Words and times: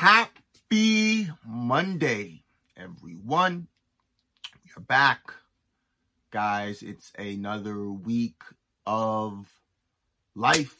Happy 0.00 1.28
Monday, 1.44 2.44
everyone. 2.76 3.66
We 4.64 4.70
are 4.76 4.80
back. 4.80 5.34
Guys, 6.30 6.84
it's 6.84 7.10
another 7.18 7.90
week 7.90 8.40
of 8.86 9.48
life. 10.36 10.76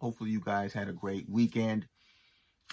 Hopefully, 0.00 0.30
you 0.30 0.38
guys 0.38 0.72
had 0.72 0.88
a 0.88 0.92
great 0.92 1.28
weekend. 1.28 1.88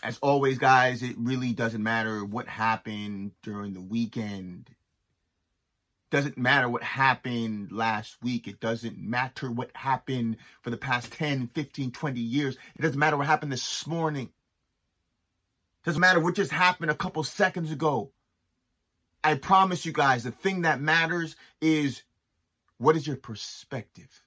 As 0.04 0.20
always, 0.20 0.60
guys, 0.60 1.02
it 1.02 1.16
really 1.18 1.54
doesn't 1.54 1.82
matter 1.82 2.24
what 2.24 2.48
happened 2.48 3.32
during 3.42 3.74
the 3.74 3.82
weekend. 3.82 4.70
Doesn't 6.12 6.38
matter 6.38 6.70
what 6.70 6.84
happened 6.84 7.72
last 7.72 8.16
week. 8.22 8.48
It 8.48 8.60
doesn't 8.60 9.00
matter 9.00 9.50
what 9.50 9.72
happened 9.74 10.38
for 10.62 10.70
the 10.70 10.78
past 10.78 11.12
10, 11.14 11.50
15, 11.56 11.90
20 11.90 12.22
years. 12.22 12.58
It 12.76 12.84
doesn't 12.84 13.00
matter 13.00 13.18
what 13.18 13.26
happened 13.26 13.52
this 13.52 13.88
morning. 13.88 14.30
Doesn't 15.86 16.02
matter 16.02 16.20
what 16.20 16.36
just 16.36 16.52
happened 16.52 16.92
a 16.92 16.96
couple 16.96 17.24
seconds 17.24 17.72
ago. 17.72 18.12
I 19.24 19.36
promise 19.36 19.86
you 19.86 19.92
guys, 19.92 20.24
the 20.24 20.32
thing 20.32 20.62
that 20.62 20.82
matters 20.82 21.36
is 21.62 22.04
what 22.78 22.96
is 22.96 23.06
your 23.06 23.18
perspective? 23.18 24.24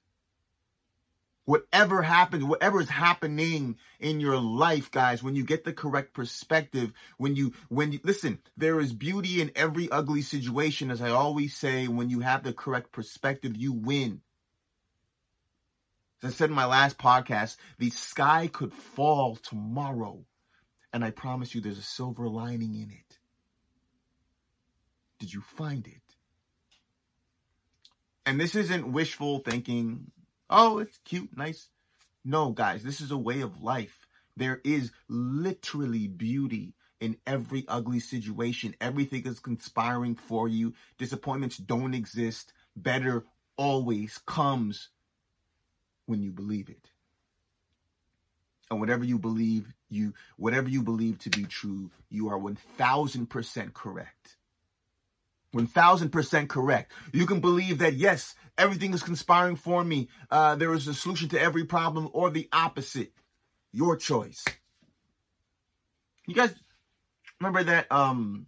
Whatever 1.45 2.01
happens, 2.01 2.43
whatever 2.45 2.79
is 2.79 2.89
happening 2.89 3.77
in 3.99 4.21
your 4.21 4.37
life, 4.37 4.89
guys, 4.91 5.21
when 5.21 5.35
you 5.35 5.43
get 5.43 5.65
the 5.65 5.73
correct 5.73 6.13
perspective, 6.13 6.93
when 7.17 7.35
you, 7.35 7.53
when 7.67 7.91
you, 7.91 7.99
listen, 8.03 8.39
there 8.55 8.79
is 8.79 8.93
beauty 8.93 9.41
in 9.41 9.51
every 9.55 9.91
ugly 9.91 10.21
situation. 10.21 10.89
As 10.89 11.01
I 11.01 11.09
always 11.09 11.53
say, 11.53 11.87
when 11.87 12.09
you 12.09 12.21
have 12.21 12.43
the 12.43 12.53
correct 12.53 12.93
perspective, 12.93 13.57
you 13.57 13.73
win. 13.73 14.21
As 16.21 16.33
I 16.33 16.35
said 16.37 16.49
in 16.49 16.55
my 16.55 16.65
last 16.65 16.97
podcast, 16.97 17.57
the 17.77 17.89
sky 17.89 18.47
could 18.47 18.71
fall 18.71 19.35
tomorrow. 19.35 20.23
And 20.93 21.03
I 21.03 21.09
promise 21.09 21.55
you, 21.55 21.61
there's 21.61 21.79
a 21.79 21.83
silver 21.83 22.29
lining 22.29 22.75
in 22.75 22.91
it. 22.91 23.17
Did 25.19 25.33
you 25.33 25.41
find 25.41 25.87
it? 25.87 26.01
And 28.25 28.39
this 28.39 28.55
isn't 28.55 28.91
wishful 28.91 29.39
thinking. 29.39 30.11
Oh, 30.49 30.77
it's 30.77 30.99
cute, 31.03 31.35
nice. 31.35 31.69
No, 32.23 32.51
guys, 32.51 32.83
this 32.83 33.01
is 33.01 33.11
a 33.11 33.17
way 33.17 33.41
of 33.41 33.61
life. 33.61 34.05
There 34.37 34.61
is 34.63 34.91
literally 35.09 36.07
beauty 36.07 36.73
in 37.01 37.17
every 37.27 37.65
ugly 37.67 37.99
situation. 37.99 38.75
Everything 38.79 39.25
is 39.27 39.39
conspiring 39.39 40.15
for 40.15 40.47
you. 40.47 40.73
Disappointments 40.97 41.57
don't 41.57 41.93
exist. 41.93 42.53
Better 42.75 43.25
always 43.57 44.19
comes 44.19 44.89
when 46.05 46.21
you 46.21 46.31
believe 46.31 46.69
it. 46.69 46.91
And 48.73 48.79
whatever 48.79 49.05
you 49.05 49.19
believe, 49.19 49.71
you 49.87 50.15
whatever 50.35 50.67
you 50.67 50.81
believe 50.81 51.19
to 51.19 51.29
be 51.29 51.43
true, 51.45 51.91
you 52.09 52.27
are 52.29 52.39
1000% 52.39 53.73
correct. 53.73 54.37
1000% 55.53 56.47
correct. 56.47 56.91
You 57.11 57.27
can 57.27 57.39
believe 57.39 57.77
that, 57.77 57.93
yes, 57.93 58.33
everything 58.57 58.91
is 58.95 59.03
conspiring 59.03 59.57
for 59.57 59.83
me. 59.83 60.09
Uh, 60.31 60.55
there 60.55 60.73
is 60.73 60.87
a 60.87 60.95
solution 60.95 61.29
to 61.29 61.39
every 61.39 61.65
problem 61.65 62.09
or 62.13 62.31
the 62.31 62.49
opposite. 62.51 63.13
Your 63.71 63.95
choice. 63.95 64.43
You 66.25 66.33
guys 66.33 66.55
remember 67.39 67.63
that 67.63 67.91
um, 67.91 68.47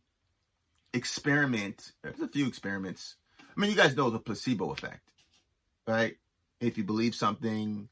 experiment? 0.92 1.92
There's 2.02 2.20
a 2.20 2.28
few 2.28 2.48
experiments. 2.48 3.18
I 3.56 3.62
mean, 3.62 3.70
you 3.70 3.78
guys 3.78 3.96
know 3.96 4.09
the 4.09 4.18
placebo 4.18 4.72
effect, 4.72 5.08
right? 5.88 6.16
If 6.59 6.80
you 6.80 6.84
believe 6.84 7.14
something, 7.14 7.90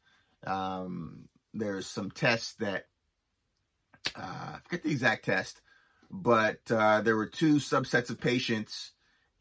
um, 0.47 1.29
there's 1.53 1.87
some 1.87 2.11
tests 2.11 2.53
that, 2.55 2.87
uh, 4.15 4.55
I 4.55 4.57
forget 4.63 4.83
the 4.83 4.91
exact 4.91 5.25
test, 5.25 5.61
but 6.09 6.59
uh, 6.69 7.01
there 7.01 7.15
were 7.15 7.27
two 7.27 7.55
subsets 7.55 8.09
of 8.09 8.19
patients 8.19 8.91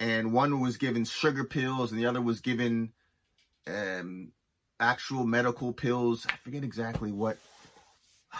and 0.03 0.33
one 0.33 0.61
was 0.61 0.79
given 0.79 1.05
sugar 1.05 1.45
pills 1.45 1.93
and 1.93 2.01
the 2.01 2.07
other 2.07 2.21
was 2.21 2.41
given 2.41 2.93
um, 3.69 4.33
actual 4.81 5.25
medical 5.25 5.73
pills. 5.73 6.27
I 6.29 6.37
forget 6.37 6.65
exactly 6.65 7.13
what 7.13 7.39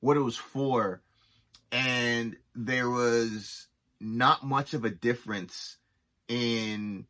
what 0.00 0.18
it 0.18 0.20
was 0.20 0.36
for, 0.36 1.00
and 1.72 2.36
there 2.54 2.90
was 2.90 3.68
not 4.00 4.44
much 4.44 4.74
of 4.74 4.84
a 4.84 4.90
difference 4.90 5.78
in 6.28 7.06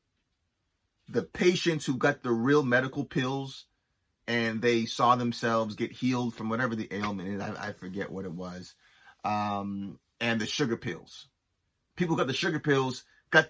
the 1.08 1.22
patients 1.22 1.84
who 1.84 1.96
got 1.96 2.22
the 2.22 2.30
real 2.30 2.62
medical 2.62 3.04
pills 3.04 3.66
and 4.26 4.62
they 4.62 4.86
saw 4.86 5.16
themselves 5.16 5.74
get 5.74 5.92
healed 5.92 6.34
from 6.34 6.48
whatever 6.48 6.74
the 6.74 6.92
ailment 6.92 7.28
is. 7.28 7.40
I, 7.40 7.68
I 7.68 7.72
forget 7.72 8.10
what 8.10 8.24
it 8.24 8.32
was. 8.32 8.74
Um, 9.24 9.98
and 10.20 10.40
the 10.40 10.46
sugar 10.46 10.76
pills. 10.76 11.28
People 11.96 12.16
got 12.16 12.26
the 12.26 12.32
sugar 12.32 12.58
pills 12.58 13.04
got 13.30 13.48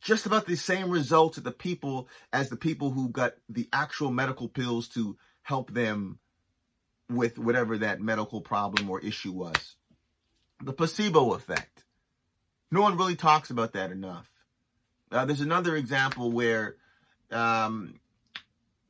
just 0.00 0.26
about 0.26 0.46
the 0.46 0.56
same 0.56 0.90
results 0.90 1.38
at 1.38 1.44
the 1.44 1.52
people 1.52 2.08
as 2.32 2.48
the 2.48 2.56
people 2.56 2.90
who 2.90 3.08
got 3.08 3.34
the 3.48 3.68
actual 3.72 4.10
medical 4.10 4.48
pills 4.48 4.88
to 4.88 5.16
help 5.42 5.72
them 5.72 6.18
with 7.08 7.38
whatever 7.38 7.78
that 7.78 8.00
medical 8.00 8.40
problem 8.40 8.90
or 8.90 9.00
issue 9.00 9.32
was. 9.32 9.76
The 10.62 10.72
placebo 10.72 11.32
effect. 11.34 11.84
No 12.70 12.82
one 12.82 12.96
really 12.96 13.16
talks 13.16 13.50
about 13.50 13.74
that 13.74 13.90
enough. 13.90 14.28
Uh, 15.12 15.24
there's 15.24 15.40
another 15.40 15.76
example 15.76 16.32
where 16.32 16.76
um, 17.30 18.00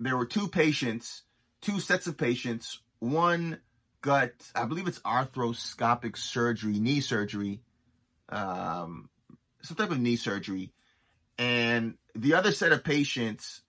there 0.01 0.17
were 0.17 0.27
two 0.27 0.49
patients, 0.49 1.23
two 1.61 1.81
sets 1.81 2.07
of 2.07 2.19
patients. 2.19 2.81
One 2.99 3.61
got, 4.01 4.31
I 4.55 4.65
believe 4.65 4.89
it's 4.89 4.99
arthroscopic 5.01 6.17
surgery, 6.17 6.79
knee 6.79 7.01
surgery, 7.01 7.61
um, 8.29 9.09
some 9.63 9.77
type 9.77 9.91
of 9.91 9.99
knee 9.99 10.17
surgery, 10.17 10.73
and 11.39 11.95
the 12.15 12.35
other 12.35 12.53
set 12.53 12.73
of 12.73 12.85
patients 12.85 13.63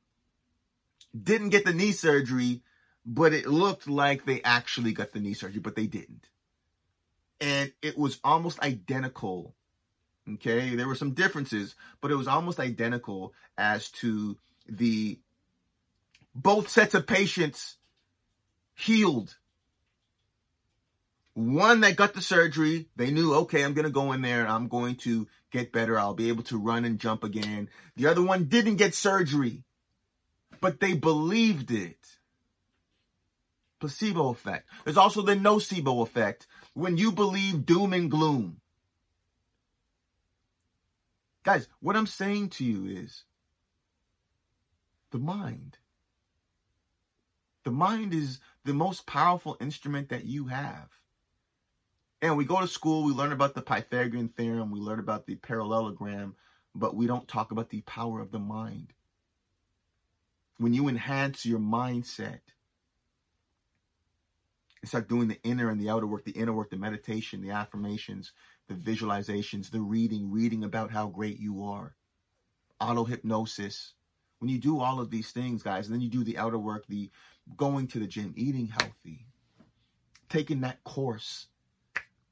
didn't 1.19 1.49
get 1.49 1.65
the 1.65 1.73
knee 1.73 1.93
surgery, 1.93 2.61
but 3.05 3.33
it 3.33 3.47
looked 3.47 3.87
like 3.87 4.25
they 4.25 4.41
actually 4.43 4.91
got 4.91 5.13
the 5.13 5.19
knee 5.19 5.33
surgery, 5.33 5.61
but 5.61 5.75
they 5.75 5.87
didn't. 5.87 6.27
And 7.39 7.71
it 7.81 7.97
was 7.97 8.19
almost 8.23 8.59
identical. 8.59 9.55
Okay, 10.33 10.75
there 10.75 10.87
were 10.87 10.95
some 10.95 11.13
differences, 11.13 11.75
but 12.01 12.11
it 12.11 12.15
was 12.15 12.27
almost 12.27 12.59
identical 12.59 13.33
as 13.57 13.89
to 13.91 14.37
the 14.67 15.19
both 16.35 16.69
sets 16.69 16.93
of 16.93 17.07
patients 17.07 17.77
healed 18.75 19.35
one 21.35 21.81
that 21.81 21.97
got 21.97 22.13
the 22.13 22.21
surgery, 22.21 22.87
they 22.95 23.11
knew, 23.11 23.35
okay, 23.35 23.63
I'm 23.63 23.73
going 23.73 23.85
to 23.85 23.91
go 23.91 24.13
in 24.13 24.21
there. 24.21 24.39
and 24.39 24.49
I'm 24.49 24.67
going 24.67 24.95
to 24.97 25.27
get 25.51 25.71
better. 25.71 25.99
I'll 25.99 26.13
be 26.13 26.29
able 26.29 26.43
to 26.43 26.57
run 26.57 26.85
and 26.85 26.97
jump 26.97 27.23
again. 27.23 27.69
The 27.97 28.07
other 28.07 28.23
one 28.23 28.45
didn't 28.45 28.77
get 28.77 28.95
surgery, 28.95 29.63
but 30.61 30.79
they 30.79 30.93
believed 30.93 31.71
it. 31.71 31.99
Placebo 33.81 34.29
effect. 34.29 34.69
There's 34.85 34.97
also 34.97 35.21
the 35.21 35.35
nocebo 35.35 36.01
effect 36.01 36.47
when 36.73 36.97
you 36.97 37.11
believe 37.11 37.65
doom 37.65 37.91
and 37.91 38.09
gloom. 38.09 38.61
Guys, 41.43 41.67
what 41.81 41.97
I'm 41.97 42.07
saying 42.07 42.49
to 42.51 42.63
you 42.65 42.85
is 42.85 43.25
the 45.11 45.19
mind. 45.19 45.77
The 47.65 47.71
mind 47.71 48.13
is 48.13 48.39
the 48.63 48.75
most 48.75 49.07
powerful 49.07 49.57
instrument 49.59 50.09
that 50.09 50.25
you 50.25 50.45
have. 50.45 50.87
And 52.21 52.37
we 52.37 52.45
go 52.45 52.61
to 52.61 52.67
school, 52.67 53.03
we 53.03 53.11
learn 53.11 53.31
about 53.31 53.55
the 53.55 53.61
Pythagorean 53.61 54.29
theorem, 54.29 54.71
we 54.71 54.79
learn 54.79 54.99
about 54.99 55.25
the 55.25 55.35
parallelogram, 55.35 56.35
but 56.75 56.95
we 56.95 57.07
don't 57.07 57.27
talk 57.27 57.51
about 57.51 57.69
the 57.71 57.81
power 57.81 58.21
of 58.21 58.31
the 58.31 58.39
mind. 58.39 58.93
When 60.57 60.73
you 60.73 60.87
enhance 60.87 61.45
your 61.45 61.59
mindset 61.59 62.39
and 64.81 64.87
start 64.87 65.09
doing 65.09 65.27
the 65.27 65.41
inner 65.43 65.69
and 65.69 65.81
the 65.81 65.89
outer 65.89 66.07
work, 66.07 66.23
the 66.23 66.31
inner 66.31 66.53
work, 66.53 66.69
the 66.69 66.77
meditation, 66.77 67.41
the 67.41 67.51
affirmations, 67.51 68.31
the 68.67 68.75
visualizations, 68.75 69.71
the 69.71 69.81
reading, 69.81 70.31
reading 70.31 70.63
about 70.63 70.91
how 70.91 71.07
great 71.07 71.39
you 71.39 71.65
are, 71.65 71.95
auto 72.79 73.03
hypnosis. 73.03 73.93
When 74.39 74.49
you 74.49 74.59
do 74.59 74.79
all 74.79 74.99
of 74.99 75.09
these 75.09 75.31
things, 75.31 75.63
guys, 75.63 75.87
and 75.87 75.95
then 75.95 76.01
you 76.01 76.09
do 76.09 76.23
the 76.23 76.37
outer 76.37 76.59
work, 76.59 76.85
the 76.87 77.09
going 77.55 77.87
to 77.87 77.99
the 77.99 78.07
gym, 78.07 78.33
eating 78.35 78.67
healthy, 78.67 79.27
taking 80.29 80.61
that 80.61 80.83
course 80.83 81.47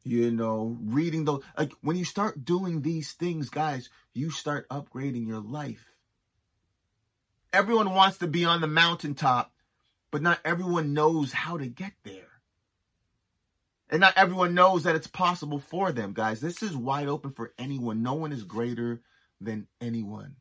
you 0.03 0.31
know, 0.31 0.77
reading 0.81 1.25
those. 1.25 1.43
Like 1.57 1.73
when 1.81 1.95
you 1.95 2.05
start 2.05 2.43
doing 2.43 2.81
these 2.81 3.13
things, 3.13 3.49
guys, 3.49 3.89
you 4.13 4.31
start 4.31 4.67
upgrading 4.69 5.27
your 5.27 5.39
life. 5.39 5.85
Everyone 7.51 7.93
wants 7.93 8.17
to 8.17 8.27
be 8.27 8.45
on 8.45 8.61
the 8.61 8.67
mountaintop, 8.67 9.53
but 10.11 10.21
not 10.21 10.39
everyone 10.43 10.93
knows 10.93 11.31
how 11.31 11.57
to 11.57 11.67
get 11.67 11.93
there. 12.03 12.27
And 13.89 13.99
not 13.99 14.17
everyone 14.17 14.55
knows 14.55 14.83
that 14.83 14.95
it's 14.95 15.07
possible 15.07 15.59
for 15.59 15.91
them, 15.91 16.13
guys. 16.13 16.41
This 16.41 16.63
is 16.63 16.75
wide 16.75 17.07
open 17.07 17.31
for 17.31 17.53
anyone. 17.59 18.01
No 18.01 18.15
one 18.15 18.31
is 18.31 18.43
greater 18.43 19.01
than 19.39 19.67
anyone. 19.79 20.35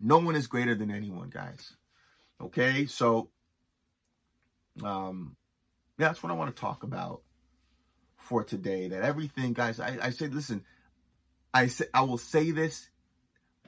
No 0.00 0.18
one 0.18 0.34
is 0.34 0.46
greater 0.46 0.74
than 0.74 0.90
anyone, 0.90 1.28
guys. 1.28 1.76
Okay, 2.40 2.86
so 2.86 3.30
um 4.82 5.36
that's 5.96 6.22
what 6.22 6.32
I 6.32 6.34
want 6.34 6.54
to 6.54 6.60
talk 6.60 6.82
about 6.82 7.22
for 8.16 8.42
today 8.42 8.88
that 8.88 9.02
everything, 9.02 9.52
guys, 9.52 9.78
I, 9.78 9.98
I 10.02 10.10
said, 10.10 10.34
listen, 10.34 10.64
I 11.52 11.68
say, 11.68 11.86
I 11.94 12.02
will 12.02 12.18
say 12.18 12.50
this 12.50 12.88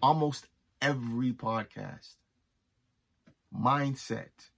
almost 0.02 0.46
every 0.80 1.32
podcast. 1.32 2.14
Mindset. 3.54 4.50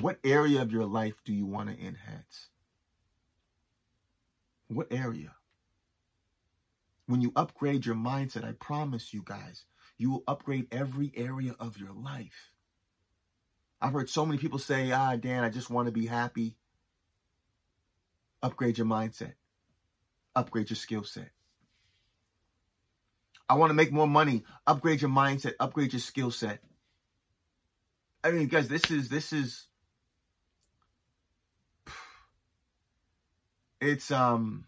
What 0.00 0.18
area 0.24 0.60
of 0.62 0.72
your 0.72 0.86
life 0.86 1.14
do 1.24 1.32
you 1.32 1.46
want 1.46 1.68
to 1.68 1.74
enhance? 1.74 2.48
What 4.68 4.88
area? 4.90 5.32
When 7.06 7.20
you 7.20 7.32
upgrade 7.36 7.86
your 7.86 7.94
mindset, 7.94 8.44
I 8.44 8.52
promise 8.52 9.14
you 9.14 9.22
guys, 9.24 9.64
you 9.98 10.10
will 10.10 10.24
upgrade 10.26 10.68
every 10.72 11.12
area 11.16 11.54
of 11.58 11.78
your 11.78 11.92
life. 11.92 12.52
I've 13.80 13.92
heard 13.92 14.08
so 14.08 14.24
many 14.24 14.38
people 14.38 14.58
say, 14.58 14.92
ah, 14.92 15.16
Dan, 15.16 15.44
I 15.44 15.50
just 15.50 15.70
want 15.70 15.86
to 15.86 15.92
be 15.92 16.06
happy. 16.06 16.56
Upgrade 18.42 18.78
your 18.78 18.86
mindset, 18.86 19.34
upgrade 20.34 20.70
your 20.70 20.76
skill 20.76 21.04
set. 21.04 21.30
I 23.48 23.54
want 23.54 23.70
to 23.70 23.74
make 23.74 23.92
more 23.92 24.08
money. 24.08 24.44
Upgrade 24.66 25.00
your 25.00 25.10
mindset, 25.10 25.54
upgrade 25.60 25.92
your 25.92 26.00
skill 26.00 26.30
set. 26.30 26.60
I 28.24 28.32
mean, 28.32 28.48
guys, 28.48 28.68
this 28.68 28.90
is, 28.90 29.08
this 29.08 29.32
is, 29.32 29.66
it's, 33.80 34.10
um, 34.10 34.66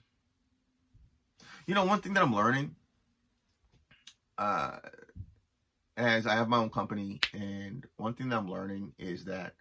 you 1.67 1.75
know, 1.75 1.85
one 1.85 2.01
thing 2.01 2.15
that 2.15 2.23
I'm 2.23 2.35
learning, 2.35 2.77
uh, 4.39 4.79
as 5.99 6.27
I 6.27 6.37
have 6.37 6.49
my 6.49 6.59
own 6.59 6.71
company, 6.71 7.21
and 7.35 7.85
one 7.97 8.15
thing 8.15 8.29
that 8.29 8.37
I'm 8.37 8.49
learning 8.49 8.93
is 8.99 9.25
that 9.25 9.55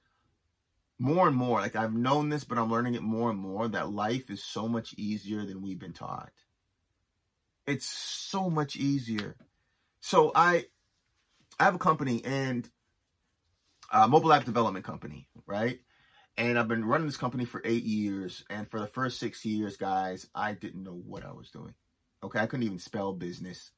more 1.00 1.28
and 1.28 1.36
more, 1.36 1.60
like 1.60 1.75
I've 1.75 1.94
known 1.94 2.30
this, 2.30 2.44
but 2.44 2.57
I'm 2.57 2.72
learning 2.72 2.94
it 2.94 3.01
more 3.01 3.30
and 3.31 3.39
more 3.39 3.68
that 3.68 3.92
life 3.92 4.30
is 4.30 4.44
so 4.44 4.68
much 4.68 4.94
easier 4.98 5.45
than 5.45 5.62
we've 5.62 5.80
been 5.80 5.94
taught. 5.94 6.31
It's 7.66 7.86
so 7.88 8.50
much 8.50 8.75
easier. 8.75 9.36
So 10.00 10.31
I, 10.34 10.66
I 11.60 11.66
have 11.66 11.75
a 11.75 11.80
company 11.80 12.24
and 12.24 12.69
a 13.92 14.07
mobile 14.07 14.31
app 14.31 14.45
development 14.45 14.86
company, 14.86 15.28
right? 15.45 15.80
And 16.38 16.57
I've 16.60 16.68
been 16.68 16.86
running 16.86 17.07
this 17.07 17.18
company 17.18 17.45
for 17.45 17.62
eight 17.66 17.83
years. 17.83 18.44
And 18.50 18.69
for 18.69 18.80
the 18.80 18.88
first 18.88 19.19
six 19.19 19.44
years, 19.44 19.75
guys, 19.75 20.28
I 20.36 20.54
didn't 20.54 20.83
know 20.83 21.01
what 21.06 21.25
I 21.25 21.31
was 21.31 21.50
doing. 21.50 21.74
Okay, 22.24 22.40
I 22.40 22.45
couldn't 22.45 22.66
even 22.66 22.80
spell 22.80 23.12
business. 23.13 23.72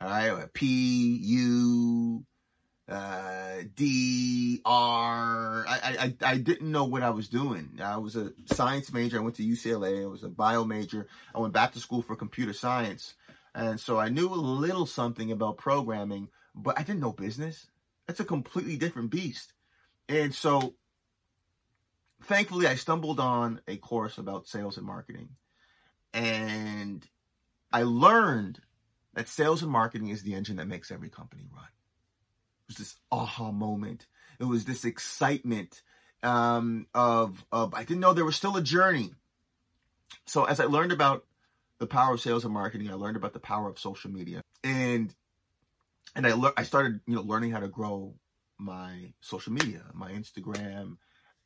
All 0.00 0.08
right, 0.08 0.52
P 0.52 1.18
U 1.22 1.83
D 3.76 4.60
R. 4.64 5.64
I, 5.66 6.14
I 6.22 6.32
I 6.32 6.36
didn't 6.38 6.70
know 6.70 6.84
what 6.84 7.02
I 7.02 7.10
was 7.10 7.28
doing. 7.28 7.80
I 7.82 7.96
was 7.96 8.16
a 8.16 8.32
science 8.46 8.92
major. 8.92 9.18
I 9.18 9.22
went 9.22 9.36
to 9.36 9.42
UCLA. 9.42 10.02
I 10.02 10.06
was 10.06 10.22
a 10.22 10.28
bio 10.28 10.64
major. 10.64 11.08
I 11.34 11.40
went 11.40 11.52
back 11.52 11.72
to 11.72 11.80
school 11.80 12.02
for 12.02 12.16
computer 12.16 12.52
science, 12.52 13.14
and 13.54 13.80
so 13.80 13.98
I 13.98 14.08
knew 14.08 14.32
a 14.32 14.36
little 14.36 14.86
something 14.86 15.32
about 15.32 15.58
programming, 15.58 16.28
but 16.54 16.78
I 16.78 16.82
didn't 16.82 17.00
know 17.00 17.12
business. 17.12 17.66
That's 18.06 18.20
a 18.20 18.24
completely 18.24 18.76
different 18.76 19.10
beast. 19.10 19.52
And 20.08 20.34
so, 20.34 20.74
thankfully, 22.22 22.66
I 22.66 22.76
stumbled 22.76 23.18
on 23.18 23.60
a 23.66 23.76
course 23.76 24.18
about 24.18 24.46
sales 24.46 24.76
and 24.76 24.86
marketing, 24.86 25.30
and 26.12 27.06
I 27.72 27.82
learned 27.82 28.60
that 29.14 29.28
sales 29.28 29.62
and 29.62 29.70
marketing 29.70 30.08
is 30.08 30.22
the 30.22 30.34
engine 30.34 30.56
that 30.56 30.68
makes 30.68 30.90
every 30.90 31.08
company 31.08 31.48
run. 31.52 31.64
It 32.64 32.72
was 32.72 32.76
this 32.76 32.96
aha 33.12 33.50
moment. 33.50 34.06
It 34.38 34.44
was 34.44 34.64
this 34.64 34.84
excitement 34.84 35.82
um, 36.22 36.86
of, 36.94 37.44
of, 37.52 37.74
I 37.74 37.84
didn't 37.84 38.00
know 38.00 38.14
there 38.14 38.24
was 38.24 38.36
still 38.36 38.56
a 38.56 38.62
journey. 38.62 39.12
So 40.26 40.44
as 40.44 40.60
I 40.60 40.64
learned 40.64 40.92
about 40.92 41.24
the 41.78 41.86
power 41.86 42.14
of 42.14 42.20
sales 42.20 42.44
and 42.44 42.54
marketing, 42.54 42.90
I 42.90 42.94
learned 42.94 43.16
about 43.16 43.34
the 43.34 43.40
power 43.40 43.68
of 43.68 43.78
social 43.78 44.10
media. 44.10 44.40
And 44.62 45.14
and 46.16 46.26
I 46.26 46.32
le- 46.32 46.52
I 46.56 46.62
started, 46.62 47.00
you 47.06 47.16
know, 47.16 47.22
learning 47.22 47.50
how 47.50 47.60
to 47.60 47.68
grow 47.68 48.14
my 48.58 49.12
social 49.20 49.52
media, 49.52 49.82
my 49.92 50.12
Instagram, 50.12 50.96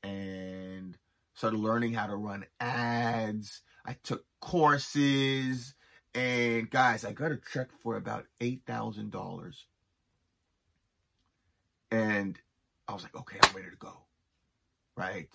and 0.03 0.97
started 1.35 1.59
learning 1.59 1.95
how 1.95 2.07
to 2.07 2.17
run 2.17 2.45
ads. 2.61 3.63
I 3.85 3.95
took 4.03 4.25
courses. 4.41 5.75
And 6.15 6.71
guys, 6.71 7.05
I 7.05 7.13
got 7.13 7.33
a 7.33 7.39
check 7.53 7.69
for 7.83 7.97
about 7.97 8.27
$8,000. 8.41 9.55
And 11.91 12.39
I 12.87 12.93
was 12.93 13.03
like, 13.03 13.17
okay, 13.17 13.39
I'm 13.43 13.55
ready 13.55 13.71
to 13.71 13.77
go. 13.77 13.93
Right? 14.97 15.29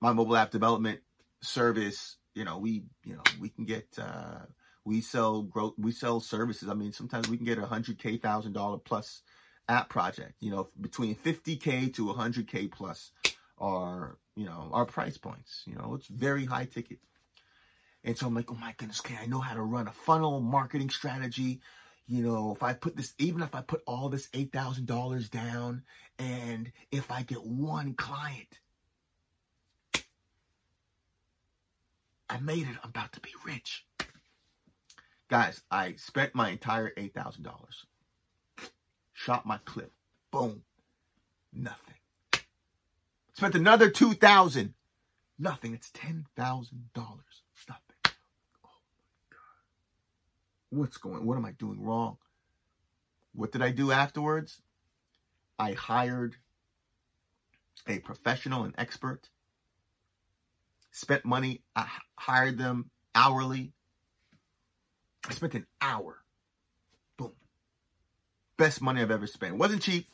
My 0.00 0.12
mobile 0.12 0.36
app 0.36 0.50
development 0.50 1.00
service, 1.40 2.16
you 2.34 2.44
know, 2.44 2.58
we, 2.58 2.82
you 3.04 3.14
know, 3.14 3.22
we 3.40 3.48
can 3.48 3.64
get, 3.64 3.86
uh, 3.98 4.40
we 4.84 5.00
sell 5.00 5.42
growth, 5.42 5.74
we 5.78 5.92
sell 5.92 6.20
services. 6.20 6.68
I 6.68 6.74
mean, 6.74 6.92
sometimes 6.92 7.28
we 7.28 7.36
can 7.36 7.46
get 7.46 7.58
a 7.58 7.66
hundred 7.66 7.98
K 7.98 8.16
thousand 8.16 8.52
dollar 8.52 8.78
plus 8.78 9.22
app 9.68 9.88
project, 9.88 10.34
you 10.40 10.50
know, 10.50 10.68
between 10.80 11.14
50K 11.14 11.94
to 11.94 12.06
100K 12.06 12.70
plus 12.70 13.12
are, 13.58 14.18
you 14.36 14.44
know, 14.44 14.68
our 14.72 14.84
price 14.84 15.16
points. 15.16 15.62
You 15.66 15.76
know, 15.76 15.94
it's 15.94 16.08
very 16.08 16.44
high 16.44 16.66
ticket. 16.66 16.98
And 18.04 18.16
so 18.18 18.26
I'm 18.26 18.34
like, 18.34 18.50
oh 18.50 18.56
my 18.60 18.74
goodness, 18.76 19.00
okay, 19.00 19.16
I 19.20 19.26
know 19.26 19.40
how 19.40 19.54
to 19.54 19.62
run 19.62 19.88
a 19.88 19.92
funnel 19.92 20.40
marketing 20.40 20.90
strategy. 20.90 21.60
You 22.06 22.22
know, 22.22 22.52
if 22.54 22.62
I 22.62 22.74
put 22.74 22.96
this, 22.96 23.14
even 23.18 23.42
if 23.42 23.54
I 23.54 23.62
put 23.62 23.82
all 23.86 24.08
this 24.08 24.28
$8,000 24.28 25.30
down 25.30 25.82
and 26.18 26.70
if 26.90 27.10
I 27.10 27.22
get 27.22 27.42
one 27.42 27.94
client, 27.94 28.58
I 32.28 32.38
made 32.40 32.62
it. 32.62 32.76
I'm 32.82 32.90
about 32.90 33.12
to 33.12 33.20
be 33.20 33.30
rich. 33.46 33.86
Guys, 35.28 35.62
I 35.70 35.94
spent 35.96 36.34
my 36.34 36.50
entire 36.50 36.90
$8,000. 36.90 37.48
Shot 39.14 39.46
my 39.46 39.58
clip. 39.64 39.92
Boom. 40.30 40.62
Nothing. 41.52 41.94
Spent 43.32 43.54
another 43.54 43.90
2000 43.90 44.74
Nothing. 45.38 45.74
It's 45.74 45.90
$10,000. 45.90 46.74
What's 50.74 50.96
going 50.96 51.24
what 51.24 51.36
am 51.36 51.44
I 51.44 51.52
doing 51.52 51.80
wrong? 51.80 52.16
What 53.32 53.52
did 53.52 53.62
I 53.62 53.70
do 53.70 53.92
afterwards? 53.92 54.60
I 55.58 55.72
hired 55.72 56.34
a 57.86 58.00
professional 58.00 58.64
and 58.64 58.74
expert. 58.76 59.28
Spent 60.90 61.24
money, 61.24 61.62
I 61.76 61.88
hired 62.16 62.58
them 62.58 62.90
hourly. 63.14 63.72
I 65.28 65.32
spent 65.32 65.54
an 65.54 65.66
hour. 65.80 66.18
Boom. 67.16 67.32
Best 68.56 68.82
money 68.82 69.00
I've 69.00 69.10
ever 69.10 69.26
spent. 69.26 69.56
Wasn't 69.56 69.82
cheap. 69.82 70.08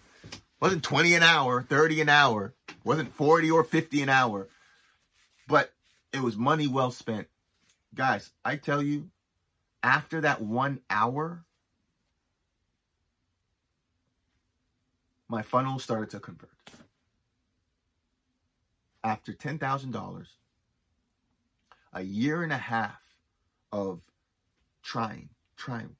wasn't 0.60 0.82
20 0.82 1.14
an 1.14 1.22
hour, 1.22 1.62
30 1.62 2.00
an 2.00 2.08
hour. 2.08 2.54
Wasn't 2.84 3.14
40 3.14 3.50
or 3.50 3.62
50 3.62 4.02
an 4.02 4.08
hour. 4.08 4.48
But 5.48 5.72
it 6.12 6.20
was 6.20 6.36
money 6.36 6.66
well 6.66 6.90
spent. 6.90 7.28
Guys, 7.94 8.30
I 8.44 8.56
tell 8.56 8.82
you, 8.82 9.10
after 9.82 10.20
that 10.20 10.40
one 10.40 10.80
hour, 10.90 11.44
my 15.28 15.42
funnel 15.42 15.78
started 15.78 16.10
to 16.10 16.20
convert. 16.20 16.50
After 19.04 19.32
$10,000, 19.32 20.26
a 21.94 22.02
year 22.02 22.42
and 22.42 22.52
a 22.52 22.58
half 22.58 23.02
of 23.72 24.00
trying, 24.82 25.30
trying, 25.56 25.96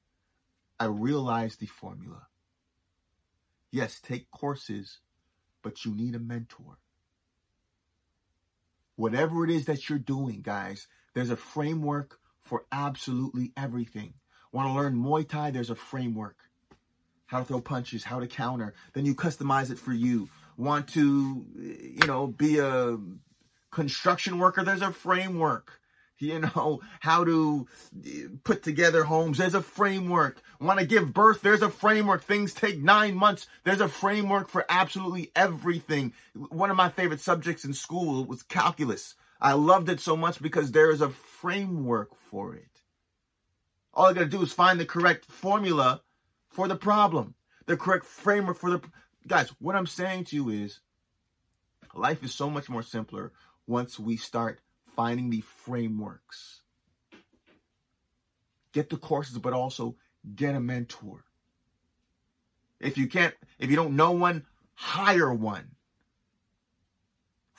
I 0.79 0.85
realized 0.85 1.59
the 1.59 1.65
formula. 1.65 2.27
Yes, 3.71 3.99
take 3.99 4.29
courses, 4.31 4.99
but 5.61 5.83
you 5.83 5.93
need 5.93 6.15
a 6.15 6.19
mentor. 6.19 6.77
Whatever 8.95 9.43
it 9.43 9.49
is 9.49 9.65
that 9.65 9.89
you're 9.89 9.99
doing, 9.99 10.41
guys, 10.41 10.87
there's 11.13 11.31
a 11.31 11.35
framework 11.35 12.19
for 12.43 12.65
absolutely 12.71 13.51
everything. 13.57 14.13
Want 14.51 14.69
to 14.69 14.73
learn 14.73 14.95
Muay 14.95 15.27
Thai? 15.27 15.51
There's 15.51 15.69
a 15.69 15.75
framework. 15.75 16.37
How 17.25 17.39
to 17.39 17.45
throw 17.45 17.61
punches, 17.61 18.03
how 18.03 18.19
to 18.19 18.27
counter. 18.27 18.73
Then 18.93 19.05
you 19.05 19.15
customize 19.15 19.71
it 19.71 19.79
for 19.79 19.93
you. 19.93 20.29
Want 20.57 20.89
to, 20.89 21.45
you 21.55 22.05
know, 22.05 22.27
be 22.27 22.59
a 22.59 22.99
construction 23.71 24.37
worker? 24.37 24.63
There's 24.63 24.81
a 24.81 24.91
framework. 24.91 25.71
You 26.19 26.39
know, 26.39 26.79
how 27.01 27.25
to 27.25 27.67
eh, 28.05 28.27
put 28.45 28.63
together 28.63 29.03
homes. 29.03 29.39
There's 29.39 29.55
a 29.55 29.61
framework. 29.61 30.41
Want 30.61 30.79
to 30.79 30.85
give 30.85 31.11
birth? 31.11 31.41
There's 31.41 31.63
a 31.63 31.69
framework. 31.69 32.23
Things 32.23 32.53
take 32.53 32.81
nine 32.81 33.15
months. 33.15 33.47
There's 33.65 33.81
a 33.81 33.89
framework 33.89 34.47
for 34.47 34.63
absolutely 34.69 35.31
everything. 35.35 36.13
One 36.33 36.69
of 36.69 36.77
my 36.77 36.87
favorite 36.87 37.19
subjects 37.19 37.65
in 37.65 37.73
school 37.73 38.23
was 38.23 38.41
calculus. 38.41 39.15
I 39.43 39.51
loved 39.51 39.89
it 39.89 39.99
so 39.99 40.15
much 40.15 40.41
because 40.41 40.71
there 40.71 40.89
is 40.89 41.01
a 41.01 41.09
framework 41.09 42.15
for 42.15 42.55
it. 42.55 42.81
All 43.93 44.05
I 44.05 44.13
got 44.13 44.21
to 44.21 44.25
do 44.25 44.41
is 44.41 44.53
find 44.53 44.79
the 44.79 44.85
correct 44.85 45.25
formula 45.25 46.01
for 46.47 46.69
the 46.69 46.77
problem, 46.77 47.35
the 47.65 47.75
correct 47.75 48.05
framework 48.05 48.57
for 48.57 48.71
the. 48.71 48.81
Guys, 49.27 49.49
what 49.59 49.75
I'm 49.75 49.85
saying 49.85 50.25
to 50.25 50.37
you 50.37 50.49
is 50.49 50.79
life 51.93 52.23
is 52.23 52.33
so 52.33 52.49
much 52.49 52.69
more 52.69 52.83
simpler 52.83 53.33
once 53.67 53.99
we 53.99 54.15
start 54.15 54.61
finding 54.95 55.29
the 55.29 55.41
frameworks. 55.41 56.61
Get 58.71 58.89
the 58.89 58.97
courses, 58.97 59.37
but 59.39 59.53
also 59.53 59.97
get 60.35 60.55
a 60.55 60.59
mentor. 60.61 61.25
If 62.79 62.97
you 62.97 63.07
can't, 63.07 63.35
if 63.59 63.69
you 63.69 63.75
don't 63.75 63.97
know 63.97 64.11
one, 64.11 64.45
hire 64.73 65.33
one. 65.33 65.71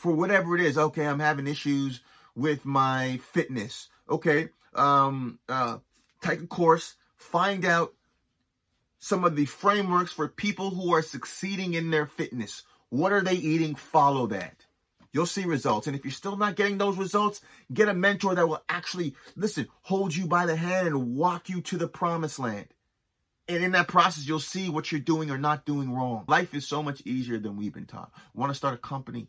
For 0.05 0.13
whatever 0.13 0.55
it 0.55 0.61
is, 0.61 0.77
okay, 0.77 1.07
I'm 1.07 1.19
having 1.19 1.47
issues 1.47 2.03
with 2.37 2.67
my 2.67 3.19
fitness. 3.33 3.89
Okay, 4.07 4.51
um, 4.75 5.39
uh, 5.49 5.79
take 6.21 6.43
a 6.43 6.47
course, 6.47 6.97
find 7.17 7.65
out 7.65 7.95
some 8.99 9.25
of 9.25 9.35
the 9.35 9.47
frameworks 9.47 10.13
for 10.13 10.29
people 10.29 10.69
who 10.69 10.93
are 10.93 11.01
succeeding 11.01 11.73
in 11.73 11.89
their 11.89 12.05
fitness. 12.05 12.65
What 12.91 13.15
are 13.15 13.23
they 13.23 13.37
eating? 13.37 13.77
Follow 13.77 14.27
that. 14.27 14.67
You'll 15.15 15.25
see 15.25 15.47
results. 15.47 15.87
And 15.87 15.97
if 15.97 16.05
you're 16.05 16.13
still 16.13 16.37
not 16.37 16.57
getting 16.57 16.77
those 16.77 16.99
results, 16.99 17.41
get 17.73 17.89
a 17.89 17.95
mentor 17.95 18.35
that 18.35 18.47
will 18.47 18.63
actually, 18.69 19.17
listen, 19.37 19.69
hold 19.81 20.15
you 20.15 20.27
by 20.27 20.45
the 20.45 20.55
hand 20.55 20.87
and 20.87 21.17
walk 21.17 21.49
you 21.49 21.63
to 21.63 21.79
the 21.79 21.89
promised 21.89 22.39
land. 22.39 22.67
And 23.49 23.65
in 23.65 23.73
that 23.73 23.89
process, 23.89 24.29
you'll 24.29 24.39
see 24.39 24.69
what 24.69 24.93
you're 24.93 25.01
doing 25.01 25.31
or 25.31 25.39
not 25.39 25.65
doing 25.65 25.91
wrong. 25.95 26.27
Life 26.29 26.53
is 26.53 26.69
so 26.69 26.83
much 26.83 27.01
easier 27.07 27.39
than 27.39 27.57
we've 27.57 27.73
been 27.73 27.87
taught. 27.87 28.13
Want 28.35 28.51
to 28.51 28.55
start 28.55 28.75
a 28.75 28.77
company? 28.77 29.29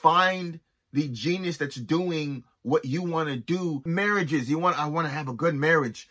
Find 0.00 0.60
the 0.92 1.08
genius 1.08 1.56
that's 1.56 1.76
doing 1.76 2.44
what 2.62 2.84
you 2.84 3.02
want 3.02 3.28
to 3.28 3.36
do. 3.36 3.82
Marriages, 3.84 4.50
you 4.50 4.58
want 4.58 4.78
I 4.78 4.86
want 4.88 5.06
to 5.06 5.12
have 5.12 5.28
a 5.28 5.32
good 5.32 5.54
marriage. 5.54 6.08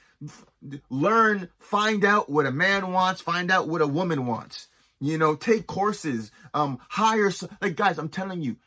Learn, 0.89 1.49
find 1.59 2.05
out 2.05 2.29
what 2.29 2.45
a 2.45 2.51
man 2.51 2.91
wants, 2.91 3.21
find 3.21 3.51
out 3.51 3.67
what 3.67 3.81
a 3.81 3.87
woman 3.87 4.25
wants. 4.25 4.67
You 4.99 5.17
know, 5.17 5.35
take 5.35 5.67
courses, 5.67 6.31
um 6.53 6.79
hire 6.89 7.31
like 7.61 7.75
guys, 7.75 7.97
I'm 7.97 8.09
telling 8.09 8.41
you, 8.41 8.57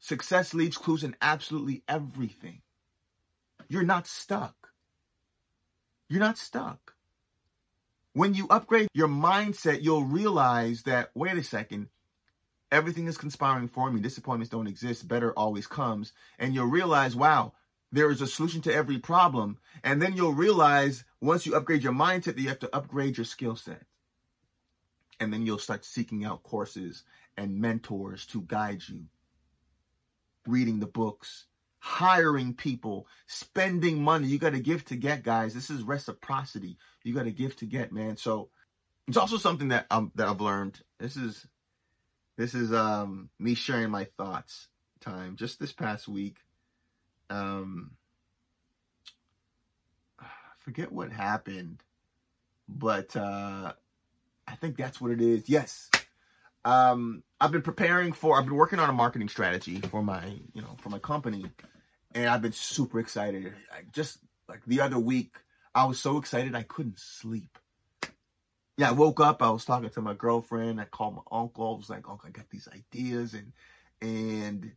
success 0.00 0.54
leads 0.54 0.78
clues 0.78 1.04
in 1.04 1.16
absolutely 1.20 1.82
everything. 1.88 2.62
You're 3.68 3.82
not 3.82 4.06
stuck. 4.06 4.54
You're 6.08 6.20
not 6.20 6.38
stuck. 6.38 6.94
When 8.12 8.34
you 8.34 8.46
upgrade 8.48 8.88
your 8.94 9.08
mindset, 9.08 9.82
you'll 9.82 10.04
realize 10.04 10.84
that, 10.84 11.10
wait 11.14 11.36
a 11.36 11.42
second, 11.42 11.88
everything 12.74 13.06
is 13.06 13.16
conspiring 13.16 13.68
for 13.68 13.90
me. 13.90 14.00
Disappointments 14.00 14.50
don't 14.50 14.66
exist. 14.66 15.06
Better 15.06 15.32
always 15.32 15.66
comes. 15.66 16.12
And 16.38 16.54
you'll 16.54 16.66
realize, 16.66 17.14
wow, 17.14 17.52
there 17.92 18.10
is 18.10 18.20
a 18.20 18.26
solution 18.26 18.60
to 18.62 18.74
every 18.74 18.98
problem. 18.98 19.58
And 19.84 20.02
then 20.02 20.14
you'll 20.14 20.34
realize 20.34 21.04
once 21.20 21.46
you 21.46 21.54
upgrade 21.54 21.84
your 21.84 21.92
mindset 21.92 22.34
that 22.34 22.40
you 22.40 22.48
have 22.48 22.58
to 22.58 22.76
upgrade 22.76 23.16
your 23.16 23.24
skill 23.24 23.54
set. 23.54 23.82
And 25.20 25.32
then 25.32 25.46
you'll 25.46 25.58
start 25.58 25.84
seeking 25.84 26.24
out 26.24 26.42
courses 26.42 27.04
and 27.36 27.60
mentors 27.60 28.26
to 28.26 28.42
guide 28.42 28.82
you, 28.88 29.04
reading 30.44 30.80
the 30.80 30.86
books, 30.86 31.46
hiring 31.78 32.54
people, 32.54 33.06
spending 33.28 34.02
money. 34.02 34.26
You 34.26 34.40
got 34.40 34.54
to 34.54 34.60
give 34.60 34.84
to 34.86 34.96
get, 34.96 35.22
guys. 35.22 35.54
This 35.54 35.70
is 35.70 35.84
reciprocity. 35.84 36.76
You 37.04 37.14
got 37.14 37.24
to 37.24 37.30
give 37.30 37.54
to 37.56 37.66
get, 37.66 37.92
man. 37.92 38.16
So 38.16 38.50
it's 39.06 39.16
also 39.16 39.36
something 39.36 39.68
that 39.68 39.86
um 39.90 40.10
that 40.16 40.26
I've 40.26 40.40
learned. 40.40 40.80
This 40.98 41.16
is 41.16 41.46
this 42.36 42.54
is 42.54 42.72
um 42.72 43.30
me 43.38 43.54
sharing 43.54 43.90
my 43.90 44.04
thoughts 44.04 44.68
time. 45.00 45.36
Just 45.36 45.60
this 45.60 45.72
past 45.72 46.08
week, 46.08 46.36
um, 47.30 47.92
I 50.20 50.26
forget 50.60 50.90
what 50.90 51.12
happened, 51.12 51.82
but 52.68 53.14
uh, 53.16 53.72
I 54.46 54.54
think 54.56 54.76
that's 54.76 55.00
what 55.00 55.10
it 55.10 55.20
is. 55.20 55.48
Yes. 55.48 55.90
Um, 56.64 57.22
I've 57.40 57.52
been 57.52 57.62
preparing 57.62 58.12
for. 58.12 58.38
I've 58.38 58.46
been 58.46 58.54
working 58.54 58.78
on 58.78 58.88
a 58.88 58.94
marketing 58.94 59.28
strategy 59.28 59.80
for 59.80 60.02
my, 60.02 60.24
you 60.54 60.62
know, 60.62 60.76
for 60.80 60.88
my 60.88 60.98
company, 60.98 61.44
and 62.14 62.26
I've 62.26 62.42
been 62.42 62.52
super 62.52 62.98
excited. 62.98 63.52
I 63.72 63.82
just 63.92 64.18
like 64.48 64.60
the 64.66 64.80
other 64.80 64.98
week, 64.98 65.36
I 65.74 65.84
was 65.84 66.00
so 66.00 66.16
excited 66.16 66.54
I 66.54 66.62
couldn't 66.62 66.98
sleep. 66.98 67.58
Yeah, 68.76 68.88
I 68.88 68.92
woke 68.92 69.20
up. 69.20 69.42
I 69.42 69.50
was 69.50 69.64
talking 69.64 69.90
to 69.90 70.00
my 70.00 70.14
girlfriend. 70.14 70.80
I 70.80 70.84
called 70.84 71.14
my 71.14 71.22
uncle. 71.30 71.74
I 71.74 71.76
was 71.76 71.90
like, 71.90 72.08
"Uncle, 72.08 72.28
I 72.28 72.30
got 72.30 72.50
these 72.50 72.68
ideas," 72.68 73.34
and 73.34 73.52
and 74.02 74.72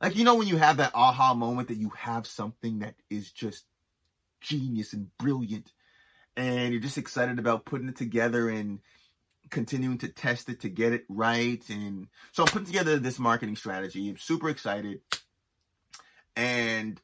like 0.00 0.16
you 0.16 0.24
know 0.24 0.36
when 0.36 0.48
you 0.48 0.56
have 0.56 0.78
that 0.78 0.92
aha 0.94 1.34
moment 1.34 1.68
that 1.68 1.76
you 1.76 1.90
have 1.90 2.26
something 2.26 2.78
that 2.80 2.94
is 3.10 3.30
just 3.30 3.66
genius 4.40 4.94
and 4.94 5.16
brilliant, 5.18 5.72
and 6.36 6.72
you're 6.72 6.80
just 6.82 6.98
excited 6.98 7.38
about 7.38 7.66
putting 7.66 7.88
it 7.88 7.96
together 7.96 8.48
and 8.48 8.80
continuing 9.50 9.98
to 9.98 10.08
test 10.08 10.48
it 10.48 10.60
to 10.60 10.68
get 10.70 10.92
it 10.92 11.04
right. 11.08 11.62
And 11.68 12.08
so 12.32 12.42
I'm 12.42 12.48
putting 12.48 12.66
together 12.66 12.98
this 12.98 13.18
marketing 13.18 13.56
strategy. 13.56 14.08
I'm 14.08 14.16
super 14.16 14.48
excited. 14.48 15.00
And 16.34 17.00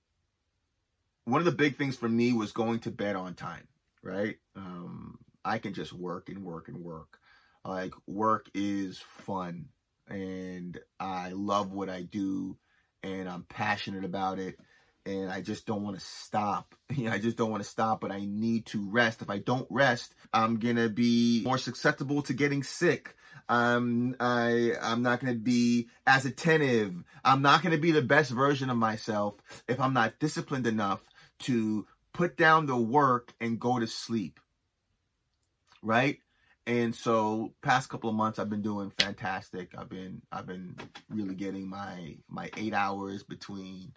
one 1.25 1.41
of 1.41 1.45
the 1.45 1.53
big 1.53 1.77
things 1.77 1.97
for 1.97 2.09
me 2.09 2.33
was 2.33 2.53
going 2.53 2.81
to 2.81 2.91
bed 2.91 3.17
on 3.17 3.35
time, 3.35 3.69
right? 4.03 4.39
Um, 4.57 5.19
I 5.45 5.59
can 5.59 5.75
just 5.75 5.93
work 5.93 6.29
and 6.29 6.45
work 6.45 6.69
and 6.69 6.83
work. 6.83 7.19
Like 7.65 7.95
work 8.07 8.49
is 8.55 8.99
fun 8.99 9.67
and 10.09 10.79
I 10.99 11.33
love 11.33 11.73
what 11.73 11.89
I 11.89 12.03
do 12.03 12.57
and 13.03 13.29
I'm 13.29 13.45
passionate 13.45 14.05
about 14.05 14.39
it 14.39 14.59
and 15.07 15.31
I 15.31 15.41
just 15.41 15.67
don't 15.67 15.83
want 15.83 15.99
to 15.99 16.05
stop. 16.05 16.75
You 16.91 17.05
know, 17.05 17.13
I 17.13 17.19
just 17.19 17.37
don't 17.37 17.51
want 17.51 17.63
to 17.63 17.69
stop, 17.69 18.01
but 18.01 18.11
I 18.11 18.25
need 18.25 18.67
to 18.67 18.91
rest. 18.91 19.21
If 19.21 19.29
I 19.29 19.39
don't 19.39 19.67
rest, 19.71 20.15
I'm 20.33 20.59
gonna 20.59 20.89
be 20.89 21.43
more 21.45 21.59
susceptible 21.59 22.23
to 22.23 22.33
getting 22.33 22.63
sick. 22.63 23.15
Um, 23.49 24.17
I 24.19 24.73
I'm 24.81 25.03
not 25.03 25.21
gonna 25.21 25.35
be 25.35 25.89
as 26.07 26.25
attentive. 26.25 26.95
I'm 27.23 27.43
not 27.43 27.63
gonna 27.63 27.79
be 27.79 27.93
the 27.93 28.03
best 28.03 28.31
version 28.31 28.71
of 28.71 28.79
myself 28.79 29.37
if 29.69 29.79
I'm 29.81 29.93
not 29.93 30.19
disciplined 30.19 30.67
enough 30.67 31.03
to 31.41 31.87
put 32.15 32.37
down 32.37 32.67
the 32.67 32.77
work 32.77 33.35
and 33.41 33.61
go 33.61 33.79
to 33.79 33.87
sleep. 33.87 34.41
Right? 35.83 36.19
And 36.67 36.95
so 36.95 37.55
past 37.63 37.89
couple 37.89 38.11
of 38.11 38.17
months 38.17 38.39
I've 38.39 38.51
been 38.51 38.63
doing 38.63 38.93
fantastic. 38.99 39.73
I've 39.77 39.89
been 39.89 40.23
I've 40.31 40.47
been 40.47 40.77
really 41.09 41.35
getting 41.35 41.69
my 41.69 42.17
my 42.29 42.51
eight 42.57 42.75
hours 42.75 43.23
between 43.23 43.93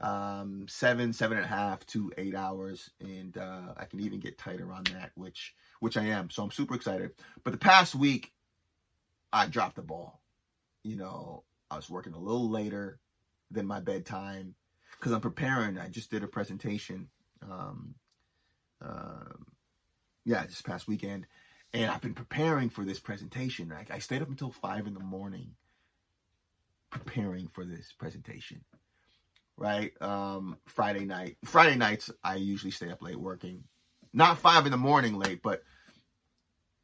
um 0.00 0.66
seven, 0.68 1.12
seven 1.12 1.38
and 1.38 1.44
a 1.46 1.48
half 1.48 1.84
to 1.86 2.12
eight 2.18 2.34
hours. 2.34 2.90
And 3.00 3.36
uh 3.36 3.74
I 3.76 3.86
can 3.86 4.00
even 4.00 4.20
get 4.20 4.38
tighter 4.38 4.72
on 4.72 4.84
that, 4.92 5.10
which 5.16 5.54
which 5.80 5.96
I 5.96 6.04
am. 6.04 6.30
So 6.30 6.42
I'm 6.44 6.50
super 6.52 6.74
excited. 6.74 7.12
But 7.42 7.52
the 7.52 7.58
past 7.58 7.94
week 7.94 8.32
I 9.32 9.46
dropped 9.46 9.76
the 9.76 9.82
ball. 9.82 10.20
You 10.84 10.96
know, 10.96 11.44
I 11.70 11.76
was 11.76 11.90
working 11.90 12.14
a 12.14 12.18
little 12.18 12.48
later 12.48 13.00
than 13.50 13.66
my 13.66 13.80
bedtime 13.80 14.54
because 14.98 15.12
I'm 15.12 15.20
preparing. 15.20 15.78
I 15.78 15.88
just 15.88 16.10
did 16.10 16.22
a 16.22 16.28
presentation. 16.28 17.08
Um, 17.42 17.96
uh, 18.84 19.24
yeah, 20.24 20.44
this 20.44 20.62
past 20.62 20.88
weekend, 20.88 21.26
and 21.72 21.90
I've 21.90 22.00
been 22.00 22.14
preparing 22.14 22.70
for 22.70 22.84
this 22.84 23.00
presentation. 23.00 23.72
I, 23.72 23.94
I 23.94 23.98
stayed 23.98 24.22
up 24.22 24.28
until 24.28 24.50
five 24.50 24.86
in 24.86 24.94
the 24.94 25.00
morning 25.00 25.52
preparing 26.90 27.48
for 27.48 27.64
this 27.64 27.92
presentation. 27.92 28.64
Right, 29.56 29.92
um, 30.00 30.56
Friday 30.66 31.04
night. 31.04 31.36
Friday 31.44 31.76
nights, 31.76 32.10
I 32.22 32.36
usually 32.36 32.72
stay 32.72 32.90
up 32.90 33.02
late 33.02 33.20
working. 33.20 33.64
Not 34.12 34.38
five 34.38 34.66
in 34.66 34.72
the 34.72 34.78
morning 34.78 35.16
late, 35.16 35.42
but 35.42 35.62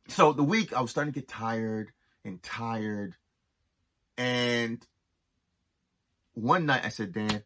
so 0.09 0.33
the 0.33 0.45
week 0.45 0.73
I 0.73 0.81
was 0.81 0.91
starting 0.91 1.13
to 1.13 1.21
get 1.21 1.29
tired 1.29 1.91
and 2.25 2.43
tired. 2.43 3.15
And 4.19 4.85
one 6.35 6.67
night 6.67 6.85
I 6.85 6.91
said, 6.91 7.13
Dan, 7.13 7.43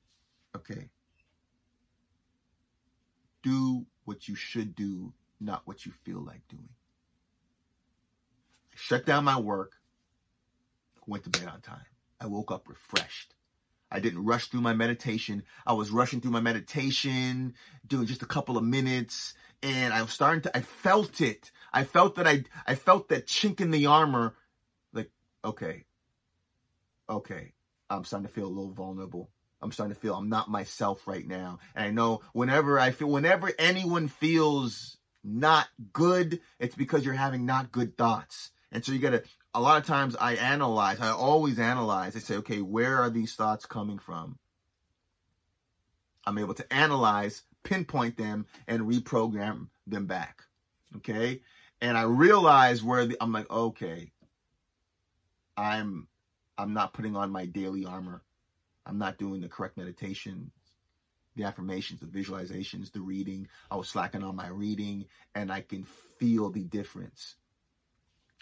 okay, 0.57 0.89
do 3.43 3.87
what 4.05 4.29
you 4.29 4.35
should 4.35 4.75
do, 4.75 5.13
not 5.41 5.62
what 5.67 5.85
you 5.87 5.93
feel 6.05 6.21
like 6.21 6.47
doing. 6.49 6.69
I 8.73 8.76
shut 8.76 9.07
down 9.07 9.25
my 9.25 9.38
work, 9.38 9.73
went 11.07 11.25
to 11.25 11.31
bed 11.31 11.49
on 11.49 11.61
time. 11.61 11.87
I 12.21 12.26
woke 12.26 12.50
up 12.50 12.69
refreshed. 12.69 13.35
I 13.91 14.00
didn't 14.00 14.25
rush 14.25 14.49
through 14.49 14.62
my 14.62 14.73
meditation. 14.73 15.45
I 15.67 15.75
was 15.75 15.91
rushing 15.91 16.21
through 16.21 16.33
my 16.33 16.41
meditation, 16.41 17.55
doing 17.87 18.07
just 18.07 18.23
a 18.23 18.26
couple 18.26 18.57
of 18.57 18.64
minutes, 18.64 19.35
and 19.62 19.93
I 19.93 20.03
was 20.03 20.11
starting 20.11 20.43
to 20.43 20.57
I 20.57 20.62
felt 20.62 21.21
it. 21.21 21.53
I 21.73 21.85
felt 21.85 22.17
that 22.17 22.26
I 22.26 22.45
I 22.67 22.75
felt 22.75 23.09
that 23.11 23.26
chink 23.26 23.61
in 23.61 23.71
the 23.71 23.87
armor 23.87 24.35
like 24.93 25.11
okay. 25.45 25.85
Okay. 27.09 27.53
I'm 27.91 28.05
starting 28.05 28.26
to 28.26 28.33
feel 28.33 28.47
a 28.47 28.49
little 28.49 28.73
vulnerable. 28.73 29.31
I'm 29.62 29.73
starting 29.73 29.95
to 29.95 30.00
feel 30.00 30.14
I'm 30.14 30.29
not 30.29 30.50
myself 30.50 31.07
right 31.07 31.26
now. 31.26 31.59
And 31.75 31.87
I 31.87 31.91
know 31.91 32.23
whenever 32.33 32.79
I 32.79 32.91
feel, 32.91 33.09
whenever 33.09 33.53
anyone 33.59 34.09
feels 34.09 34.97
not 35.25 35.69
good, 35.93 36.40
it's 36.59 36.75
because 36.75 37.04
you're 37.04 37.14
having 37.14 37.47
not 37.47 37.73
good 37.73 37.97
thoughts. 37.97 38.50
And 38.73 38.85
so 38.85 38.93
you 38.93 38.99
gotta, 38.99 39.23
a 39.54 39.61
lot 39.61 39.81
of 39.81 39.87
times 39.87 40.16
I 40.16 40.35
analyze, 40.35 41.00
I 41.00 41.11
always 41.11 41.59
analyze. 41.59 42.16
I 42.16 42.19
say, 42.19 42.37
okay, 42.37 42.61
where 42.61 42.99
are 42.99 43.11
these 43.11 43.35
thoughts 43.35 43.66
coming 43.66 43.99
from? 43.99 44.38
I'm 46.26 46.38
able 46.38 46.54
to 46.54 46.73
analyze, 46.73 47.43
pinpoint 47.62 48.16
them, 48.16 48.47
and 48.66 48.83
reprogram 48.83 49.69
them 49.87 50.07
back. 50.07 50.43
Okay. 50.97 51.43
And 51.81 51.99
I 51.99 52.02
realize 52.02 52.83
where 52.83 53.07
the, 53.07 53.16
I'm 53.21 53.33
like, 53.33 53.50
okay, 53.50 54.12
I'm, 55.57 56.09
I'm 56.57 56.73
not 56.73 56.95
putting 56.95 57.16
on 57.16 57.31
my 57.31 57.47
daily 57.47 57.85
armor 57.85 58.23
I'm 58.87 58.99
not 58.99 59.19
doing 59.19 59.40
the 59.40 59.49
correct 59.49 59.76
meditation, 59.76 60.50
the 61.37 61.45
affirmations, 61.45 62.00
the 62.00 62.07
visualizations, 62.07 62.93
the 62.93 63.00
reading. 63.00 63.49
I 63.71 63.76
was 63.76 63.88
slacking 63.88 64.23
on 64.23 64.37
my 64.37 64.49
reading 64.49 65.07
and 65.35 65.53
I 65.53 65.61
can 65.61 65.85
feel 66.19 66.50
the 66.50 66.64
difference. 66.64 67.37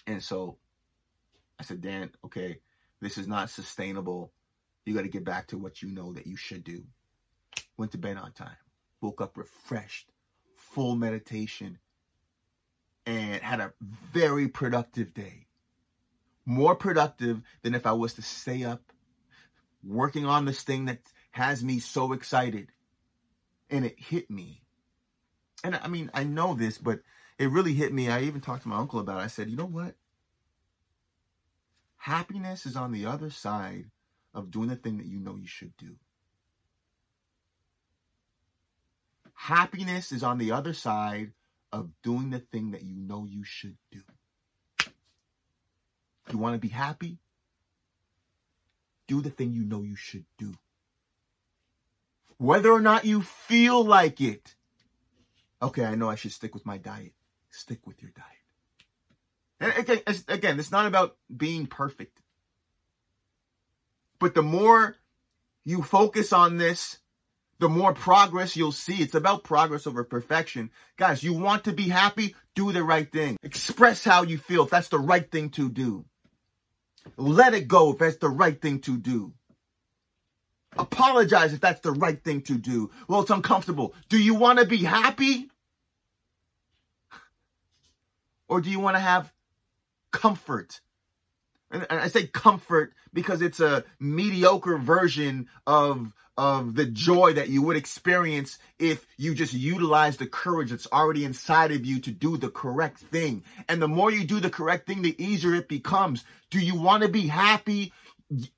And 0.06 0.22
so 0.22 0.58
I 1.58 1.64
said, 1.64 1.80
Dan, 1.80 2.10
okay, 2.24 2.58
this 3.00 3.18
is 3.18 3.28
not 3.28 3.50
sustainable. 3.50 4.32
You 4.84 4.94
got 4.94 5.02
to 5.02 5.08
get 5.08 5.24
back 5.24 5.48
to 5.48 5.58
what 5.58 5.82
you 5.82 5.90
know 5.90 6.12
that 6.12 6.26
you 6.26 6.36
should 6.36 6.64
do. 6.64 6.82
Went 7.76 7.92
to 7.92 7.98
bed 7.98 8.16
on 8.16 8.32
time, 8.32 8.56
woke 9.00 9.20
up 9.20 9.36
refreshed, 9.36 10.10
full 10.56 10.96
meditation, 10.96 11.78
and 13.06 13.42
had 13.42 13.60
a 13.60 13.72
very 14.12 14.48
productive 14.48 15.14
day. 15.14 15.46
More 16.44 16.74
productive 16.74 17.40
than 17.62 17.74
if 17.74 17.86
I 17.86 17.92
was 17.92 18.14
to 18.14 18.22
stay 18.22 18.64
up 18.64 18.82
working 19.84 20.26
on 20.26 20.44
this 20.44 20.62
thing 20.62 20.86
that 20.86 21.00
has 21.32 21.62
me 21.64 21.80
so 21.80 22.12
excited. 22.12 22.68
And 23.72 23.86
it 23.86 23.98
hit 23.98 24.30
me. 24.30 24.62
And 25.64 25.74
I 25.74 25.88
mean, 25.88 26.10
I 26.14 26.24
know 26.24 26.54
this, 26.54 26.78
but 26.78 27.00
it 27.38 27.50
really 27.50 27.74
hit 27.74 27.92
me. 27.92 28.08
I 28.10 28.20
even 28.22 28.40
talked 28.40 28.62
to 28.62 28.68
my 28.68 28.76
uncle 28.76 29.00
about 29.00 29.20
it. 29.20 29.24
I 29.24 29.28
said, 29.28 29.48
you 29.48 29.56
know 29.56 29.64
what? 29.64 29.96
Happiness 31.96 32.66
is 32.66 32.76
on 32.76 32.92
the 32.92 33.06
other 33.06 33.30
side 33.30 33.86
of 34.34 34.50
doing 34.50 34.68
the 34.68 34.76
thing 34.76 34.98
that 34.98 35.06
you 35.06 35.18
know 35.18 35.36
you 35.36 35.46
should 35.46 35.76
do. 35.76 35.96
Happiness 39.34 40.12
is 40.12 40.22
on 40.22 40.38
the 40.38 40.52
other 40.52 40.74
side 40.74 41.32
of 41.72 41.90
doing 42.02 42.30
the 42.30 42.40
thing 42.40 42.72
that 42.72 42.82
you 42.82 42.94
know 42.94 43.24
you 43.24 43.42
should 43.42 43.76
do. 43.90 44.02
You 46.30 46.38
want 46.38 46.54
to 46.54 46.58
be 46.60 46.68
happy? 46.68 47.18
Do 49.08 49.20
the 49.20 49.30
thing 49.30 49.52
you 49.52 49.64
know 49.64 49.82
you 49.82 49.96
should 49.96 50.26
do. 50.38 50.54
Whether 52.42 52.72
or 52.72 52.80
not 52.80 53.04
you 53.04 53.22
feel 53.22 53.84
like 53.84 54.20
it. 54.20 54.56
Okay, 55.62 55.84
I 55.84 55.94
know 55.94 56.10
I 56.10 56.16
should 56.16 56.32
stick 56.32 56.54
with 56.54 56.66
my 56.66 56.76
diet. 56.76 57.12
Stick 57.50 57.86
with 57.86 58.02
your 58.02 58.10
diet. 58.10 58.26
And 59.60 59.72
again, 59.78 60.00
again, 60.26 60.58
it's 60.58 60.72
not 60.72 60.86
about 60.86 61.16
being 61.34 61.68
perfect. 61.68 62.20
But 64.18 64.34
the 64.34 64.42
more 64.42 64.96
you 65.64 65.84
focus 65.84 66.32
on 66.32 66.56
this, 66.56 66.98
the 67.60 67.68
more 67.68 67.94
progress 67.94 68.56
you'll 68.56 68.72
see. 68.72 69.00
It's 69.00 69.14
about 69.14 69.44
progress 69.44 69.86
over 69.86 70.02
perfection. 70.02 70.72
Guys, 70.96 71.22
you 71.22 71.34
want 71.34 71.62
to 71.64 71.72
be 71.72 71.88
happy? 71.88 72.34
Do 72.56 72.72
the 72.72 72.82
right 72.82 73.10
thing. 73.10 73.36
Express 73.44 74.02
how 74.02 74.24
you 74.24 74.36
feel 74.36 74.64
if 74.64 74.70
that's 74.70 74.88
the 74.88 74.98
right 74.98 75.30
thing 75.30 75.50
to 75.50 75.70
do. 75.70 76.06
Let 77.16 77.54
it 77.54 77.68
go 77.68 77.92
if 77.92 77.98
that's 77.98 78.16
the 78.16 78.28
right 78.28 78.60
thing 78.60 78.80
to 78.80 78.98
do. 78.98 79.32
Apologize 80.76 81.52
if 81.52 81.60
that's 81.60 81.80
the 81.80 81.92
right 81.92 82.22
thing 82.22 82.42
to 82.42 82.56
do. 82.56 82.90
Well, 83.08 83.20
it's 83.20 83.30
uncomfortable. 83.30 83.94
Do 84.08 84.18
you 84.18 84.34
want 84.34 84.58
to 84.58 84.64
be 84.64 84.78
happy? 84.78 85.48
Or 88.48 88.60
do 88.60 88.70
you 88.70 88.80
want 88.80 88.96
to 88.96 89.00
have 89.00 89.32
comfort? 90.10 90.80
And 91.70 91.86
I 91.88 92.08
say 92.08 92.26
comfort 92.26 92.92
because 93.12 93.42
it's 93.42 93.60
a 93.60 93.84
mediocre 93.98 94.76
version 94.76 95.48
of 95.66 96.12
of 96.36 96.74
the 96.74 96.86
joy 96.86 97.34
that 97.34 97.50
you 97.50 97.62
would 97.62 97.76
experience 97.76 98.58
if 98.78 99.06
you 99.18 99.34
just 99.34 99.52
utilize 99.52 100.16
the 100.16 100.26
courage 100.26 100.70
that's 100.70 100.86
already 100.90 101.24
inside 101.24 101.72
of 101.72 101.84
you 101.84 102.00
to 102.00 102.10
do 102.10 102.36
the 102.36 102.48
correct 102.48 102.98
thing. 102.98 103.44
And 103.68 103.82
the 103.82 103.88
more 103.88 104.10
you 104.10 104.24
do 104.24 104.40
the 104.40 104.50
correct 104.50 104.86
thing, 104.86 105.02
the 105.02 105.22
easier 105.22 105.54
it 105.54 105.68
becomes. 105.68 106.24
Do 106.50 106.58
you 106.58 106.74
want 106.74 107.02
to 107.02 107.08
be 107.08 107.26
happy? 107.26 107.92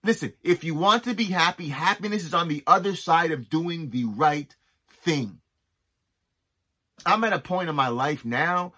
Listen, 0.02 0.33
if 0.43 0.64
you 0.64 0.75
want 0.75 1.04
to 1.04 1.14
be 1.14 1.25
happy, 1.25 1.69
happiness 1.69 2.25
is 2.25 2.35
on 2.35 2.49
the 2.49 2.62
other 2.66 2.95
side 2.95 3.31
of 3.33 3.50
doing 3.50 3.90
the 3.90 4.04
right 4.04 4.54
thing. 5.02 5.40
I'm 7.04 7.25
at 7.25 7.33
a 7.33 7.38
point 7.38 7.69
in 7.69 7.75
my 7.75 7.88
life 7.88 8.25
now, 8.25 8.72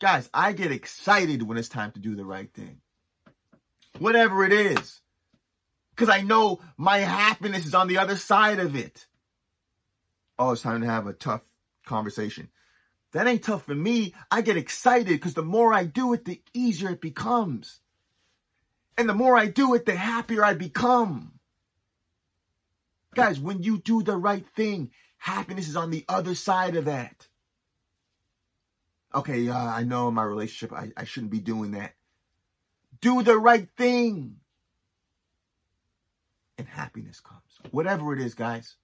guys, 0.00 0.28
I 0.32 0.52
get 0.52 0.72
excited 0.72 1.42
when 1.42 1.58
it's 1.58 1.68
time 1.68 1.92
to 1.92 2.00
do 2.00 2.16
the 2.16 2.24
right 2.24 2.52
thing. 2.52 2.80
Whatever 3.98 4.44
it 4.44 4.52
is 4.52 5.00
because 5.98 6.14
I 6.14 6.22
know 6.22 6.60
my 6.76 6.98
happiness 6.98 7.66
is 7.66 7.74
on 7.74 7.88
the 7.88 7.98
other 7.98 8.14
side 8.14 8.60
of 8.60 8.76
it. 8.76 9.04
Oh, 10.38 10.52
it's 10.52 10.62
time 10.62 10.80
to 10.82 10.86
have 10.86 11.08
a 11.08 11.12
tough 11.12 11.40
conversation. 11.86 12.48
That 13.12 13.26
ain't 13.26 13.42
tough 13.42 13.64
for 13.64 13.74
me. 13.74 14.14
I 14.30 14.42
get 14.42 14.56
excited 14.56 15.08
because 15.08 15.34
the 15.34 15.42
more 15.42 15.74
I 15.74 15.84
do 15.84 16.12
it, 16.12 16.24
the 16.24 16.40
easier 16.54 16.90
it 16.90 17.00
becomes. 17.00 17.80
And 18.98 19.08
the 19.08 19.14
more 19.14 19.36
I 19.36 19.46
do 19.46 19.74
it, 19.74 19.86
the 19.86 19.94
happier 19.94 20.44
I 20.44 20.54
become. 20.54 21.32
Guys, 23.14 23.38
when 23.38 23.62
you 23.62 23.78
do 23.78 24.02
the 24.02 24.16
right 24.16 24.44
thing, 24.56 24.90
happiness 25.16 25.68
is 25.68 25.76
on 25.76 25.90
the 25.90 26.04
other 26.08 26.34
side 26.34 26.76
of 26.76 26.86
that. 26.86 27.28
Okay, 29.14 29.48
uh, 29.48 29.56
I 29.56 29.84
know 29.84 30.08
in 30.08 30.14
my 30.14 30.24
relationship, 30.24 30.76
I, 30.76 30.90
I 30.96 31.04
shouldn't 31.04 31.32
be 31.32 31.40
doing 31.40 31.70
that. 31.70 31.94
Do 33.00 33.22
the 33.22 33.38
right 33.38 33.68
thing 33.76 34.36
and 36.58 36.68
happiness 36.68 37.20
comes. 37.20 37.40
Whatever 37.70 38.12
it 38.12 38.20
is, 38.20 38.34
guys. 38.34 38.74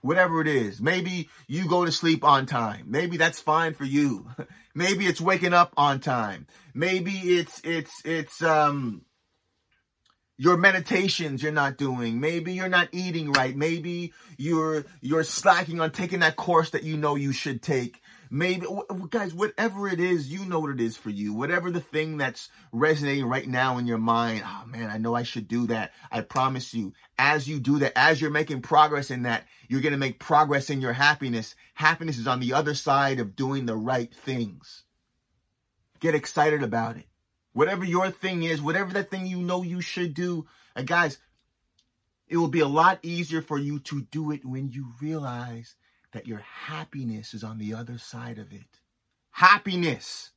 Whatever 0.00 0.40
it 0.40 0.48
is. 0.48 0.80
Maybe 0.80 1.28
you 1.46 1.68
go 1.68 1.84
to 1.84 1.92
sleep 1.92 2.24
on 2.24 2.46
time. 2.46 2.86
Maybe 2.88 3.18
that's 3.18 3.38
fine 3.38 3.74
for 3.74 3.84
you. 3.84 4.26
Maybe 4.74 5.06
it's 5.06 5.20
waking 5.20 5.52
up 5.52 5.74
on 5.76 6.00
time. 6.00 6.46
Maybe 6.72 7.12
it's 7.12 7.60
it's 7.64 7.92
it's 8.04 8.42
um 8.42 9.02
your 10.40 10.56
meditations 10.56 11.42
you're 11.42 11.52
not 11.52 11.76
doing. 11.76 12.18
Maybe 12.18 12.54
you're 12.54 12.70
not 12.70 12.88
eating 12.92 13.30
right. 13.32 13.54
Maybe 13.54 14.14
you're 14.38 14.86
you're 15.02 15.22
slacking 15.22 15.82
on 15.82 15.90
taking 15.90 16.20
that 16.20 16.36
course 16.36 16.70
that 16.70 16.82
you 16.82 16.96
know 16.96 17.14
you 17.14 17.30
should 17.30 17.60
take. 17.60 18.00
Maybe, 18.30 18.66
guys, 19.10 19.34
whatever 19.34 19.86
it 19.86 20.00
is, 20.00 20.32
you 20.32 20.46
know 20.46 20.60
what 20.60 20.70
it 20.70 20.80
is 20.80 20.96
for 20.96 21.10
you. 21.10 21.34
Whatever 21.34 21.70
the 21.70 21.82
thing 21.82 22.16
that's 22.16 22.48
resonating 22.72 23.26
right 23.26 23.46
now 23.46 23.76
in 23.76 23.86
your 23.86 23.98
mind, 23.98 24.42
oh 24.46 24.64
man, 24.66 24.88
I 24.88 24.96
know 24.96 25.14
I 25.14 25.24
should 25.24 25.46
do 25.46 25.66
that. 25.66 25.92
I 26.10 26.22
promise 26.22 26.72
you, 26.72 26.94
as 27.18 27.46
you 27.46 27.60
do 27.60 27.80
that, 27.80 27.92
as 27.94 28.18
you're 28.18 28.30
making 28.30 28.62
progress 28.62 29.10
in 29.10 29.24
that, 29.24 29.44
you're 29.68 29.82
going 29.82 29.92
to 29.92 29.98
make 29.98 30.20
progress 30.20 30.70
in 30.70 30.80
your 30.80 30.94
happiness. 30.94 31.54
Happiness 31.74 32.16
is 32.16 32.26
on 32.26 32.40
the 32.40 32.54
other 32.54 32.74
side 32.74 33.20
of 33.20 33.36
doing 33.36 33.66
the 33.66 33.76
right 33.76 34.14
things. 34.14 34.84
Get 35.98 36.14
excited 36.14 36.62
about 36.62 36.96
it. 36.96 37.09
Whatever 37.60 37.84
your 37.84 38.10
thing 38.10 38.42
is, 38.42 38.62
whatever 38.62 38.94
that 38.94 39.10
thing 39.10 39.26
you 39.26 39.36
know 39.36 39.62
you 39.62 39.82
should 39.82 40.14
do, 40.14 40.46
and 40.74 40.86
guys, 40.86 41.18
it 42.26 42.38
will 42.38 42.48
be 42.48 42.60
a 42.60 42.66
lot 42.66 43.00
easier 43.02 43.42
for 43.42 43.58
you 43.58 43.80
to 43.80 44.00
do 44.00 44.30
it 44.30 44.46
when 44.46 44.70
you 44.70 44.94
realize 44.98 45.74
that 46.12 46.26
your 46.26 46.38
happiness 46.38 47.34
is 47.34 47.44
on 47.44 47.58
the 47.58 47.74
other 47.74 47.98
side 47.98 48.38
of 48.38 48.50
it. 48.54 48.80
Happiness. 49.30 50.30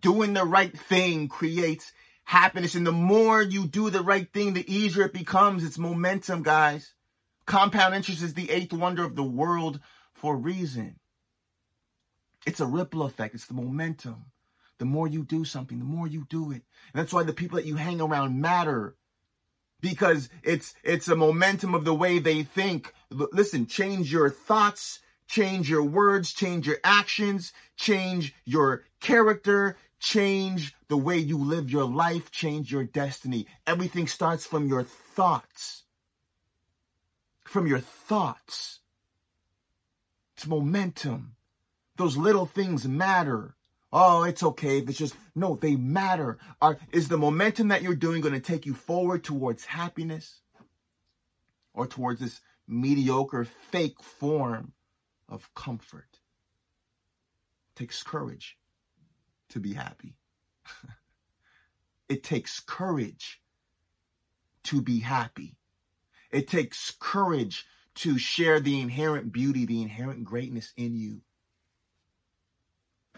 Doing 0.00 0.32
the 0.32 0.44
right 0.44 0.76
thing 0.76 1.28
creates 1.28 1.92
happiness. 2.24 2.74
And 2.74 2.84
the 2.84 2.90
more 2.90 3.40
you 3.40 3.68
do 3.68 3.88
the 3.88 4.02
right 4.02 4.28
thing, 4.32 4.54
the 4.54 4.68
easier 4.68 5.04
it 5.04 5.12
becomes. 5.12 5.62
It's 5.62 5.78
momentum, 5.78 6.42
guys. 6.42 6.92
Compound 7.46 7.94
interest 7.94 8.20
is 8.20 8.34
the 8.34 8.50
eighth 8.50 8.72
wonder 8.72 9.04
of 9.04 9.14
the 9.14 9.22
world 9.22 9.78
for 10.12 10.34
a 10.34 10.38
reason. 10.38 10.98
It's 12.44 12.58
a 12.58 12.66
ripple 12.66 13.04
effect. 13.04 13.36
It's 13.36 13.46
the 13.46 13.54
momentum. 13.54 14.24
The 14.78 14.84
more 14.84 15.06
you 15.06 15.24
do 15.24 15.44
something, 15.44 15.78
the 15.78 15.84
more 15.84 16.06
you 16.06 16.26
do 16.28 16.50
it. 16.50 16.62
And 16.92 16.94
that's 16.94 17.12
why 17.12 17.22
the 17.22 17.32
people 17.32 17.56
that 17.56 17.66
you 17.66 17.76
hang 17.76 18.00
around 18.00 18.40
matter 18.40 18.96
because 19.80 20.30
it's 20.42 20.74
it's 20.82 21.08
a 21.08 21.14
momentum 21.16 21.74
of 21.74 21.84
the 21.84 21.94
way 21.94 22.18
they 22.18 22.42
think. 22.42 22.92
Listen, 23.10 23.66
change 23.66 24.10
your 24.10 24.30
thoughts, 24.30 25.00
change 25.28 25.68
your 25.68 25.82
words, 25.82 26.32
change 26.32 26.66
your 26.66 26.78
actions, 26.82 27.52
change 27.76 28.34
your 28.46 28.84
character, 29.00 29.76
change 30.00 30.74
the 30.88 30.96
way 30.96 31.18
you 31.18 31.36
live 31.36 31.70
your 31.70 31.84
life, 31.84 32.30
change 32.30 32.72
your 32.72 32.84
destiny. 32.84 33.46
Everything 33.66 34.06
starts 34.06 34.46
from 34.46 34.68
your 34.68 34.84
thoughts. 34.84 35.82
From 37.44 37.66
your 37.66 37.80
thoughts. 37.80 38.80
It's 40.34 40.46
momentum. 40.46 41.36
Those 41.96 42.16
little 42.16 42.46
things 42.46 42.88
matter. 42.88 43.53
Oh, 43.96 44.24
it's 44.24 44.42
okay 44.42 44.78
if 44.78 44.88
it's 44.88 44.98
just, 44.98 45.14
no, 45.36 45.54
they 45.54 45.76
matter. 45.76 46.38
Are, 46.60 46.76
is 46.90 47.06
the 47.06 47.16
momentum 47.16 47.68
that 47.68 47.80
you're 47.80 47.94
doing 47.94 48.20
going 48.22 48.34
to 48.34 48.40
take 48.40 48.66
you 48.66 48.74
forward 48.74 49.22
towards 49.22 49.64
happiness 49.64 50.40
or 51.74 51.86
towards 51.86 52.18
this 52.18 52.40
mediocre, 52.66 53.44
fake 53.70 54.02
form 54.02 54.72
of 55.28 55.48
comfort. 55.54 56.08
It 57.70 57.78
takes 57.78 58.02
courage 58.02 58.58
to 59.50 59.60
be 59.60 59.72
happy. 59.72 60.16
it 62.08 62.24
takes 62.24 62.58
courage 62.58 63.40
to 64.64 64.82
be 64.82 64.98
happy. 64.98 65.54
It 66.32 66.48
takes 66.48 66.96
courage 66.98 67.64
to 67.96 68.18
share 68.18 68.58
the 68.58 68.80
inherent 68.80 69.30
beauty, 69.30 69.66
the 69.66 69.82
inherent 69.82 70.24
greatness 70.24 70.72
in 70.76 70.96
you. 70.96 71.20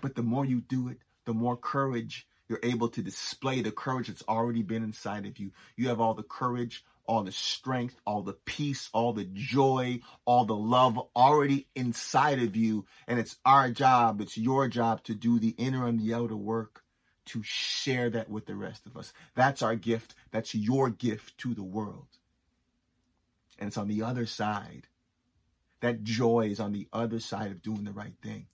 But 0.00 0.14
the 0.14 0.22
more 0.22 0.44
you 0.44 0.60
do 0.60 0.88
it, 0.88 0.98
the 1.24 1.34
more 1.34 1.56
courage 1.56 2.26
you're 2.48 2.60
able 2.62 2.88
to 2.90 3.02
display 3.02 3.60
the 3.60 3.72
courage 3.72 4.08
that's 4.08 4.22
already 4.28 4.62
been 4.62 4.84
inside 4.84 5.26
of 5.26 5.38
you. 5.38 5.50
You 5.76 5.88
have 5.88 6.00
all 6.00 6.14
the 6.14 6.22
courage, 6.22 6.84
all 7.06 7.22
the 7.22 7.32
strength, 7.32 8.00
all 8.06 8.22
the 8.22 8.34
peace, 8.44 8.88
all 8.92 9.12
the 9.12 9.28
joy, 9.32 10.00
all 10.24 10.44
the 10.44 10.56
love 10.56 10.98
already 11.14 11.66
inside 11.74 12.40
of 12.40 12.56
you. 12.56 12.86
And 13.08 13.18
it's 13.18 13.36
our 13.44 13.70
job, 13.70 14.20
it's 14.20 14.36
your 14.36 14.68
job 14.68 15.02
to 15.04 15.14
do 15.14 15.38
the 15.38 15.54
inner 15.58 15.86
and 15.86 15.98
the 15.98 16.14
outer 16.14 16.36
work 16.36 16.82
to 17.26 17.42
share 17.42 18.08
that 18.10 18.30
with 18.30 18.46
the 18.46 18.54
rest 18.54 18.86
of 18.86 18.96
us. 18.96 19.12
That's 19.34 19.62
our 19.62 19.74
gift. 19.74 20.14
That's 20.30 20.54
your 20.54 20.90
gift 20.90 21.38
to 21.38 21.54
the 21.54 21.64
world. 21.64 22.06
And 23.58 23.68
it's 23.68 23.76
on 23.76 23.88
the 23.88 24.02
other 24.02 24.26
side. 24.26 24.86
That 25.80 26.04
joy 26.04 26.48
is 26.50 26.60
on 26.60 26.72
the 26.72 26.88
other 26.92 27.20
side 27.20 27.50
of 27.50 27.62
doing 27.62 27.84
the 27.84 27.92
right 27.92 28.14
thing. 28.22 28.46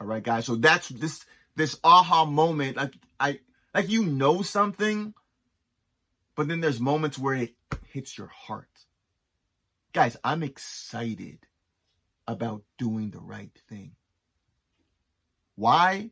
All 0.00 0.06
right, 0.06 0.22
guys. 0.22 0.46
So 0.46 0.56
that's 0.56 0.88
this 0.88 1.24
this 1.56 1.78
aha 1.84 2.24
moment. 2.24 2.76
Like 2.76 2.94
I 3.18 3.40
like 3.74 3.88
you 3.88 4.04
know 4.04 4.42
something, 4.42 5.14
but 6.34 6.48
then 6.48 6.60
there's 6.60 6.80
moments 6.80 7.18
where 7.18 7.34
it 7.34 7.54
hits 7.86 8.18
your 8.18 8.28
heart. 8.28 8.68
Guys, 9.92 10.16
I'm 10.24 10.42
excited 10.42 11.38
about 12.26 12.62
doing 12.78 13.10
the 13.10 13.20
right 13.20 13.56
thing. 13.68 13.92
Why? 15.54 16.10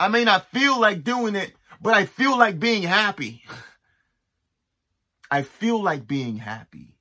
I 0.00 0.08
may 0.08 0.24
not 0.24 0.50
feel 0.50 0.80
like 0.80 1.04
doing 1.04 1.36
it, 1.36 1.52
but 1.80 1.94
I 1.94 2.06
feel 2.06 2.36
like 2.36 2.58
being 2.58 2.82
happy. 2.82 3.44
I 5.30 5.42
feel 5.42 5.80
like 5.80 6.06
being 6.06 6.36
happy. 6.36 6.91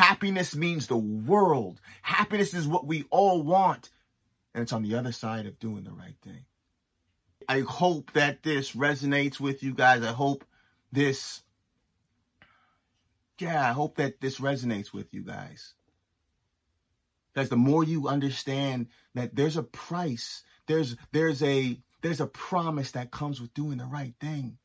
Happiness 0.00 0.56
means 0.56 0.86
the 0.86 0.96
world. 0.96 1.78
Happiness 2.00 2.54
is 2.54 2.66
what 2.66 2.86
we 2.86 3.04
all 3.10 3.42
want. 3.42 3.90
And 4.54 4.62
it's 4.62 4.72
on 4.72 4.82
the 4.82 4.94
other 4.94 5.12
side 5.12 5.44
of 5.44 5.58
doing 5.58 5.84
the 5.84 5.92
right 5.92 6.16
thing. 6.22 6.46
I 7.46 7.60
hope 7.60 8.14
that 8.14 8.42
this 8.42 8.72
resonates 8.72 9.38
with 9.38 9.62
you 9.62 9.74
guys. 9.74 10.02
I 10.02 10.12
hope 10.12 10.46
this, 10.90 11.42
yeah, 13.38 13.68
I 13.68 13.72
hope 13.72 13.96
that 13.96 14.22
this 14.22 14.40
resonates 14.40 14.90
with 14.90 15.12
you 15.12 15.20
guys. 15.22 15.74
Because 17.34 17.50
the 17.50 17.56
more 17.56 17.84
you 17.84 18.08
understand 18.08 18.86
that 19.14 19.36
there's 19.36 19.58
a 19.58 19.62
price, 19.62 20.44
there's 20.66 20.96
there's 21.12 21.42
a 21.42 21.78
there's 22.00 22.22
a 22.22 22.26
promise 22.26 22.92
that 22.92 23.10
comes 23.10 23.38
with 23.38 23.52
doing 23.52 23.76
the 23.76 23.84
right 23.84 24.14
thing. 24.18 24.56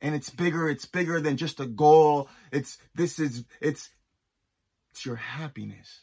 And 0.00 0.14
it's 0.14 0.30
bigger, 0.30 0.70
it's 0.70 0.86
bigger 0.86 1.20
than 1.20 1.36
just 1.36 1.60
a 1.60 1.66
goal. 1.66 2.30
It's 2.50 2.78
this 2.94 3.18
is 3.18 3.44
it's 3.60 3.90
it's 4.92 5.04
your 5.04 5.16
happiness. 5.16 6.00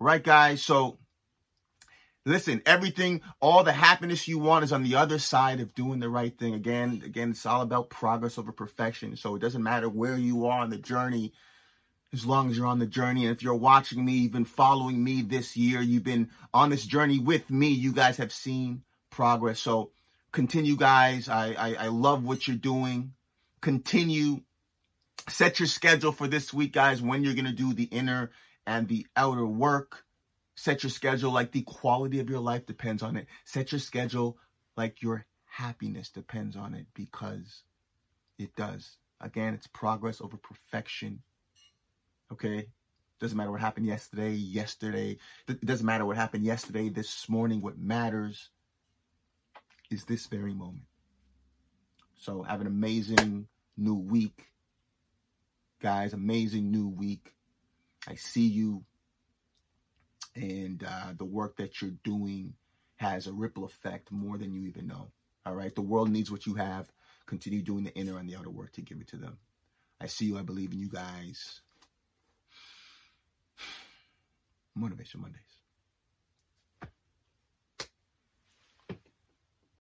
Right, 0.00 0.22
guys? 0.22 0.62
So, 0.62 0.98
listen, 2.24 2.62
everything, 2.66 3.22
all 3.40 3.64
the 3.64 3.72
happiness 3.72 4.28
you 4.28 4.38
want 4.38 4.64
is 4.64 4.72
on 4.72 4.82
the 4.82 4.96
other 4.96 5.18
side 5.18 5.60
of 5.60 5.74
doing 5.74 5.98
the 5.98 6.08
right 6.08 6.36
thing. 6.36 6.54
Again, 6.54 7.02
again, 7.04 7.30
it's 7.30 7.46
all 7.46 7.62
about 7.62 7.90
progress 7.90 8.38
over 8.38 8.52
perfection. 8.52 9.16
So 9.16 9.34
it 9.34 9.40
doesn't 9.40 9.62
matter 9.62 9.88
where 9.88 10.16
you 10.16 10.46
are 10.46 10.60
on 10.60 10.70
the 10.70 10.78
journey, 10.78 11.32
as 12.12 12.26
long 12.26 12.50
as 12.50 12.56
you're 12.56 12.66
on 12.66 12.78
the 12.78 12.86
journey. 12.86 13.26
And 13.26 13.34
if 13.34 13.42
you're 13.42 13.54
watching 13.54 14.04
me, 14.04 14.12
you've 14.12 14.32
been 14.32 14.44
following 14.44 15.02
me 15.02 15.22
this 15.22 15.56
year, 15.56 15.80
you've 15.80 16.04
been 16.04 16.30
on 16.52 16.70
this 16.70 16.84
journey 16.86 17.18
with 17.18 17.50
me, 17.50 17.68
you 17.68 17.92
guys 17.92 18.16
have 18.18 18.32
seen 18.32 18.82
progress. 19.10 19.60
So 19.60 19.90
continue, 20.32 20.76
guys. 20.76 21.28
I, 21.28 21.52
I, 21.52 21.74
I 21.74 21.88
love 21.88 22.24
what 22.24 22.46
you're 22.46 22.56
doing. 22.56 23.12
Continue 23.60 24.42
Set 25.28 25.58
your 25.60 25.66
schedule 25.66 26.12
for 26.12 26.26
this 26.26 26.52
week, 26.52 26.72
guys, 26.72 27.02
when 27.02 27.22
you're 27.22 27.34
going 27.34 27.44
to 27.44 27.52
do 27.52 27.72
the 27.72 27.84
inner 27.84 28.30
and 28.66 28.88
the 28.88 29.06
outer 29.16 29.46
work. 29.46 30.04
Set 30.54 30.82
your 30.82 30.90
schedule 30.90 31.30
like 31.30 31.52
the 31.52 31.62
quality 31.62 32.18
of 32.20 32.28
your 32.28 32.40
life 32.40 32.66
depends 32.66 33.02
on 33.02 33.16
it. 33.16 33.26
Set 33.44 33.72
your 33.72 33.78
schedule 33.78 34.38
like 34.76 35.02
your 35.02 35.26
happiness 35.44 36.10
depends 36.10 36.56
on 36.56 36.74
it 36.74 36.86
because 36.94 37.62
it 38.38 38.54
does. 38.56 38.96
Again, 39.20 39.54
it's 39.54 39.66
progress 39.66 40.20
over 40.20 40.36
perfection. 40.36 41.22
Okay? 42.32 42.66
Doesn't 43.20 43.36
matter 43.36 43.50
what 43.50 43.60
happened 43.60 43.86
yesterday, 43.86 44.32
yesterday. 44.32 45.18
It 45.48 45.64
doesn't 45.64 45.86
matter 45.86 46.06
what 46.06 46.16
happened 46.16 46.44
yesterday, 46.44 46.88
this 46.88 47.28
morning. 47.28 47.60
What 47.60 47.78
matters 47.78 48.50
is 49.90 50.04
this 50.04 50.26
very 50.26 50.54
moment. 50.54 50.84
So 52.16 52.42
have 52.42 52.60
an 52.60 52.66
amazing 52.66 53.48
new 53.76 53.94
week 53.94 54.50
guys. 55.80 56.12
Amazing 56.12 56.70
new 56.70 56.88
week. 56.88 57.34
I 58.06 58.14
see 58.14 58.46
you. 58.46 58.84
And 60.34 60.84
uh, 60.84 61.12
the 61.16 61.24
work 61.24 61.56
that 61.56 61.80
you're 61.80 61.92
doing 62.04 62.54
has 62.96 63.26
a 63.26 63.32
ripple 63.32 63.64
effect 63.64 64.10
more 64.12 64.38
than 64.38 64.52
you 64.52 64.68
even 64.68 64.86
know. 64.86 65.08
All 65.46 65.54
right. 65.54 65.74
The 65.74 65.82
world 65.82 66.10
needs 66.10 66.30
what 66.30 66.46
you 66.46 66.54
have. 66.54 66.90
Continue 67.26 67.62
doing 67.62 67.84
the 67.84 67.94
inner 67.94 68.18
and 68.18 68.28
the 68.28 68.36
outer 68.36 68.50
work 68.50 68.72
to 68.72 68.82
give 68.82 69.00
it 69.00 69.08
to 69.08 69.16
them. 69.16 69.38
I 70.00 70.06
see 70.06 70.26
you. 70.26 70.38
I 70.38 70.42
believe 70.42 70.72
in 70.72 70.78
you 70.78 70.88
guys. 70.88 71.60
Motivation 74.74 75.20
Mondays. 75.20 75.57